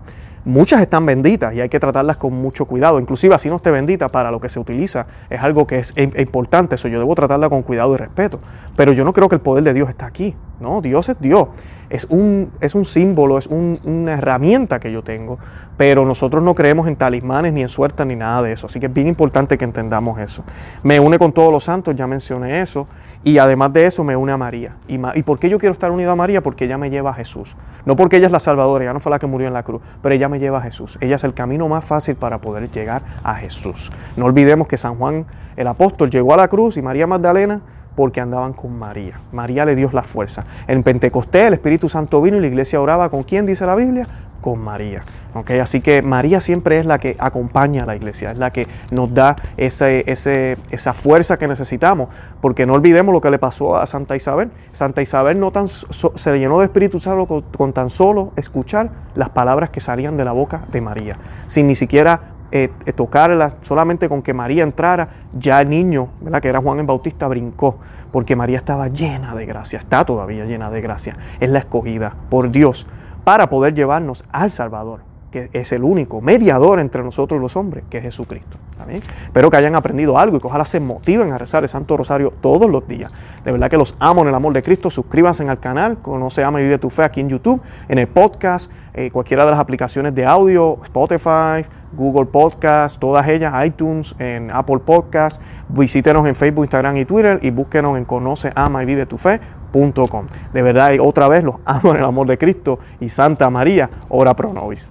Muchas 0.46 0.82
están 0.82 1.06
benditas 1.06 1.54
y 1.54 1.62
hay 1.62 1.70
que 1.70 1.80
tratarlas 1.80 2.18
con 2.18 2.34
mucho 2.34 2.66
cuidado. 2.66 3.00
Inclusive 3.00 3.34
así 3.34 3.48
no 3.48 3.56
esté 3.56 3.70
bendita, 3.70 4.10
para 4.10 4.30
lo 4.30 4.40
que 4.40 4.50
se 4.50 4.60
utiliza 4.60 5.06
es 5.30 5.40
algo 5.40 5.66
que 5.66 5.78
es 5.78 5.94
importante. 5.96 6.74
Eso 6.74 6.88
yo 6.88 6.98
debo 6.98 7.14
tratarla 7.14 7.48
con 7.48 7.62
cuidado 7.62 7.94
y 7.94 7.96
respeto. 7.96 8.40
Pero 8.76 8.92
yo 8.92 9.04
no 9.04 9.14
creo 9.14 9.30
que 9.30 9.36
el 9.36 9.40
poder 9.40 9.64
de 9.64 9.72
Dios 9.72 9.88
está 9.88 10.04
aquí. 10.04 10.36
No, 10.60 10.80
Dios 10.80 11.08
es 11.08 11.16
Dios. 11.20 11.48
Es 11.90 12.06
un, 12.08 12.50
es 12.60 12.74
un 12.74 12.84
símbolo, 12.84 13.38
es 13.38 13.46
una 13.46 14.14
herramienta 14.14 14.80
que 14.80 14.90
yo 14.90 15.02
tengo. 15.02 15.38
Pero 15.76 16.04
nosotros 16.04 16.42
no 16.42 16.54
creemos 16.54 16.86
en 16.86 16.96
talismanes, 16.96 17.52
ni 17.52 17.62
en 17.62 17.68
suerte, 17.68 18.04
ni 18.04 18.16
nada 18.16 18.42
de 18.42 18.52
eso. 18.52 18.66
Así 18.66 18.80
que 18.80 18.86
es 18.86 18.92
bien 18.92 19.08
importante 19.08 19.58
que 19.58 19.64
entendamos 19.64 20.18
eso. 20.20 20.44
Me 20.82 21.00
une 21.00 21.18
con 21.18 21.32
todos 21.32 21.52
los 21.52 21.64
santos, 21.64 21.94
ya 21.96 22.06
mencioné 22.06 22.60
eso. 22.60 22.86
Y 23.24 23.38
además 23.38 23.72
de 23.72 23.86
eso 23.86 24.04
me 24.04 24.16
une 24.16 24.32
a 24.32 24.36
María. 24.36 24.76
¿Y, 24.86 25.00
¿Y 25.14 25.22
por 25.22 25.38
qué 25.38 25.48
yo 25.48 25.58
quiero 25.58 25.72
estar 25.72 25.90
unido 25.90 26.12
a 26.12 26.16
María? 26.16 26.42
Porque 26.42 26.64
ella 26.64 26.78
me 26.78 26.90
lleva 26.90 27.10
a 27.10 27.14
Jesús. 27.14 27.56
No 27.84 27.96
porque 27.96 28.16
ella 28.16 28.26
es 28.26 28.32
la 28.32 28.40
salvadora, 28.40 28.84
ella 28.84 28.92
no 28.92 29.00
fue 29.00 29.10
la 29.10 29.18
que 29.18 29.26
murió 29.26 29.48
en 29.48 29.54
la 29.54 29.62
cruz, 29.62 29.82
pero 30.02 30.14
ella 30.14 30.28
me 30.28 30.38
lleva 30.38 30.58
a 30.58 30.62
Jesús. 30.62 30.96
Ella 31.00 31.16
es 31.16 31.24
el 31.24 31.34
camino 31.34 31.68
más 31.68 31.84
fácil 31.84 32.14
para 32.14 32.38
poder 32.38 32.70
llegar 32.70 33.02
a 33.22 33.34
Jesús. 33.34 33.90
No 34.16 34.26
olvidemos 34.26 34.68
que 34.68 34.76
San 34.76 34.94
Juan 34.96 35.26
el 35.56 35.66
apóstol 35.66 36.10
llegó 36.10 36.34
a 36.34 36.36
la 36.36 36.48
cruz 36.48 36.76
y 36.76 36.82
María 36.82 37.06
Magdalena 37.06 37.60
porque 37.94 38.20
andaban 38.20 38.52
con 38.52 38.78
María. 38.78 39.20
María 39.32 39.64
le 39.64 39.76
dio 39.76 39.90
la 39.92 40.02
fuerza. 40.02 40.44
En 40.66 40.82
Pentecostés 40.82 41.48
el 41.48 41.54
Espíritu 41.54 41.88
Santo 41.88 42.20
vino 42.20 42.36
y 42.36 42.40
la 42.40 42.46
iglesia 42.46 42.80
oraba 42.80 43.08
con 43.08 43.22
quién 43.22 43.46
dice 43.46 43.66
la 43.66 43.74
Biblia? 43.74 44.06
Con 44.40 44.58
María. 44.58 45.04
¿Okay? 45.34 45.58
Así 45.58 45.80
que 45.80 46.02
María 46.02 46.40
siempre 46.40 46.78
es 46.78 46.86
la 46.86 46.98
que 46.98 47.16
acompaña 47.18 47.82
a 47.82 47.86
la 47.86 47.96
iglesia, 47.96 48.30
es 48.30 48.38
la 48.38 48.52
que 48.52 48.68
nos 48.90 49.12
da 49.12 49.36
esa 49.56 50.92
fuerza 50.92 51.38
que 51.38 51.48
necesitamos, 51.48 52.08
porque 52.40 52.66
no 52.66 52.74
olvidemos 52.74 53.12
lo 53.12 53.20
que 53.20 53.30
le 53.30 53.38
pasó 53.38 53.76
a 53.76 53.86
Santa 53.86 54.14
Isabel. 54.16 54.50
Santa 54.72 55.02
Isabel 55.02 55.40
no 55.40 55.50
tan, 55.50 55.66
se 55.66 56.32
le 56.32 56.38
llenó 56.38 56.58
de 56.60 56.66
Espíritu 56.66 57.00
Santo 57.00 57.26
con, 57.26 57.42
con 57.42 57.72
tan 57.72 57.90
solo 57.90 58.32
escuchar 58.36 58.90
las 59.14 59.30
palabras 59.30 59.70
que 59.70 59.80
salían 59.80 60.16
de 60.16 60.24
la 60.24 60.32
boca 60.32 60.66
de 60.70 60.80
María, 60.80 61.16
sin 61.48 61.66
ni 61.66 61.74
siquiera 61.74 62.33
eh, 62.56 62.70
eh, 62.86 62.92
tocarla, 62.92 63.50
solamente 63.62 64.08
con 64.08 64.22
que 64.22 64.32
María 64.32 64.62
entrara, 64.62 65.08
ya 65.32 65.60
el 65.60 65.68
niño, 65.68 66.10
¿verdad? 66.20 66.40
que 66.40 66.46
era 66.46 66.60
Juan 66.60 66.78
el 66.78 66.86
Bautista, 66.86 67.26
brincó, 67.26 67.78
porque 68.12 68.36
María 68.36 68.58
estaba 68.58 68.86
llena 68.86 69.34
de 69.34 69.44
gracia, 69.44 69.80
está 69.80 70.04
todavía 70.04 70.44
llena 70.44 70.70
de 70.70 70.80
gracia, 70.80 71.16
es 71.40 71.50
la 71.50 71.58
escogida 71.58 72.14
por 72.30 72.52
Dios 72.52 72.86
para 73.24 73.48
poder 73.48 73.74
llevarnos 73.74 74.24
al 74.30 74.52
Salvador, 74.52 75.00
que 75.32 75.50
es 75.52 75.72
el 75.72 75.82
único 75.82 76.20
mediador 76.20 76.78
entre 76.78 77.02
nosotros 77.02 77.38
y 77.40 77.42
los 77.42 77.56
hombres, 77.56 77.82
que 77.90 77.98
es 77.98 78.04
Jesucristo. 78.04 78.56
Espero 78.88 79.50
que 79.50 79.56
hayan 79.56 79.74
aprendido 79.74 80.18
algo 80.18 80.36
y 80.36 80.40
que 80.40 80.46
ojalá 80.46 80.64
se 80.64 80.78
motiven 80.78 81.32
a 81.32 81.36
rezar 81.36 81.62
el 81.62 81.68
Santo 81.68 81.96
Rosario 81.96 82.32
todos 82.40 82.70
los 82.70 82.86
días. 82.86 83.12
De 83.44 83.52
verdad 83.52 83.70
que 83.70 83.76
los 83.76 83.94
amo 83.98 84.22
en 84.22 84.28
el 84.28 84.34
amor 84.34 84.52
de 84.52 84.62
Cristo. 84.62 84.90
Suscríbanse 84.90 85.48
al 85.48 85.60
canal, 85.60 85.98
Conoce, 85.98 86.44
Ama 86.44 86.60
y 86.60 86.64
Vive 86.64 86.78
tu 86.78 86.90
Fe 86.90 87.02
aquí 87.02 87.20
en 87.20 87.28
YouTube, 87.28 87.60
en 87.88 87.98
el 87.98 88.08
podcast, 88.08 88.70
eh, 88.92 89.10
cualquiera 89.10 89.44
de 89.44 89.52
las 89.52 89.60
aplicaciones 89.60 90.14
de 90.14 90.26
audio, 90.26 90.78
Spotify, 90.82 91.64
Google 91.96 92.26
Podcast, 92.26 92.98
todas 92.98 93.28
ellas, 93.28 93.54
iTunes, 93.64 94.14
en 94.18 94.50
Apple 94.50 94.78
Podcast. 94.78 95.40
Visítenos 95.68 96.26
en 96.26 96.34
Facebook, 96.34 96.64
Instagram 96.64 96.96
y 96.96 97.04
Twitter 97.04 97.38
y 97.42 97.50
búsquenos 97.50 97.96
en 97.96 98.04
Conoce, 98.04 98.52
Ama 98.54 98.82
y 98.82 98.86
Vive 98.86 99.06
tu 99.06 99.18
Fe.com. 99.18 100.26
De 100.52 100.62
verdad, 100.62 100.92
otra 101.00 101.28
vez 101.28 101.44
los 101.44 101.56
amo 101.64 101.92
en 101.92 101.98
el 101.98 102.04
amor 102.04 102.26
de 102.26 102.38
Cristo 102.38 102.78
y 103.00 103.08
Santa 103.08 103.50
María, 103.50 103.90
ora 104.08 104.34
pro 104.34 104.52
nobis. 104.52 104.90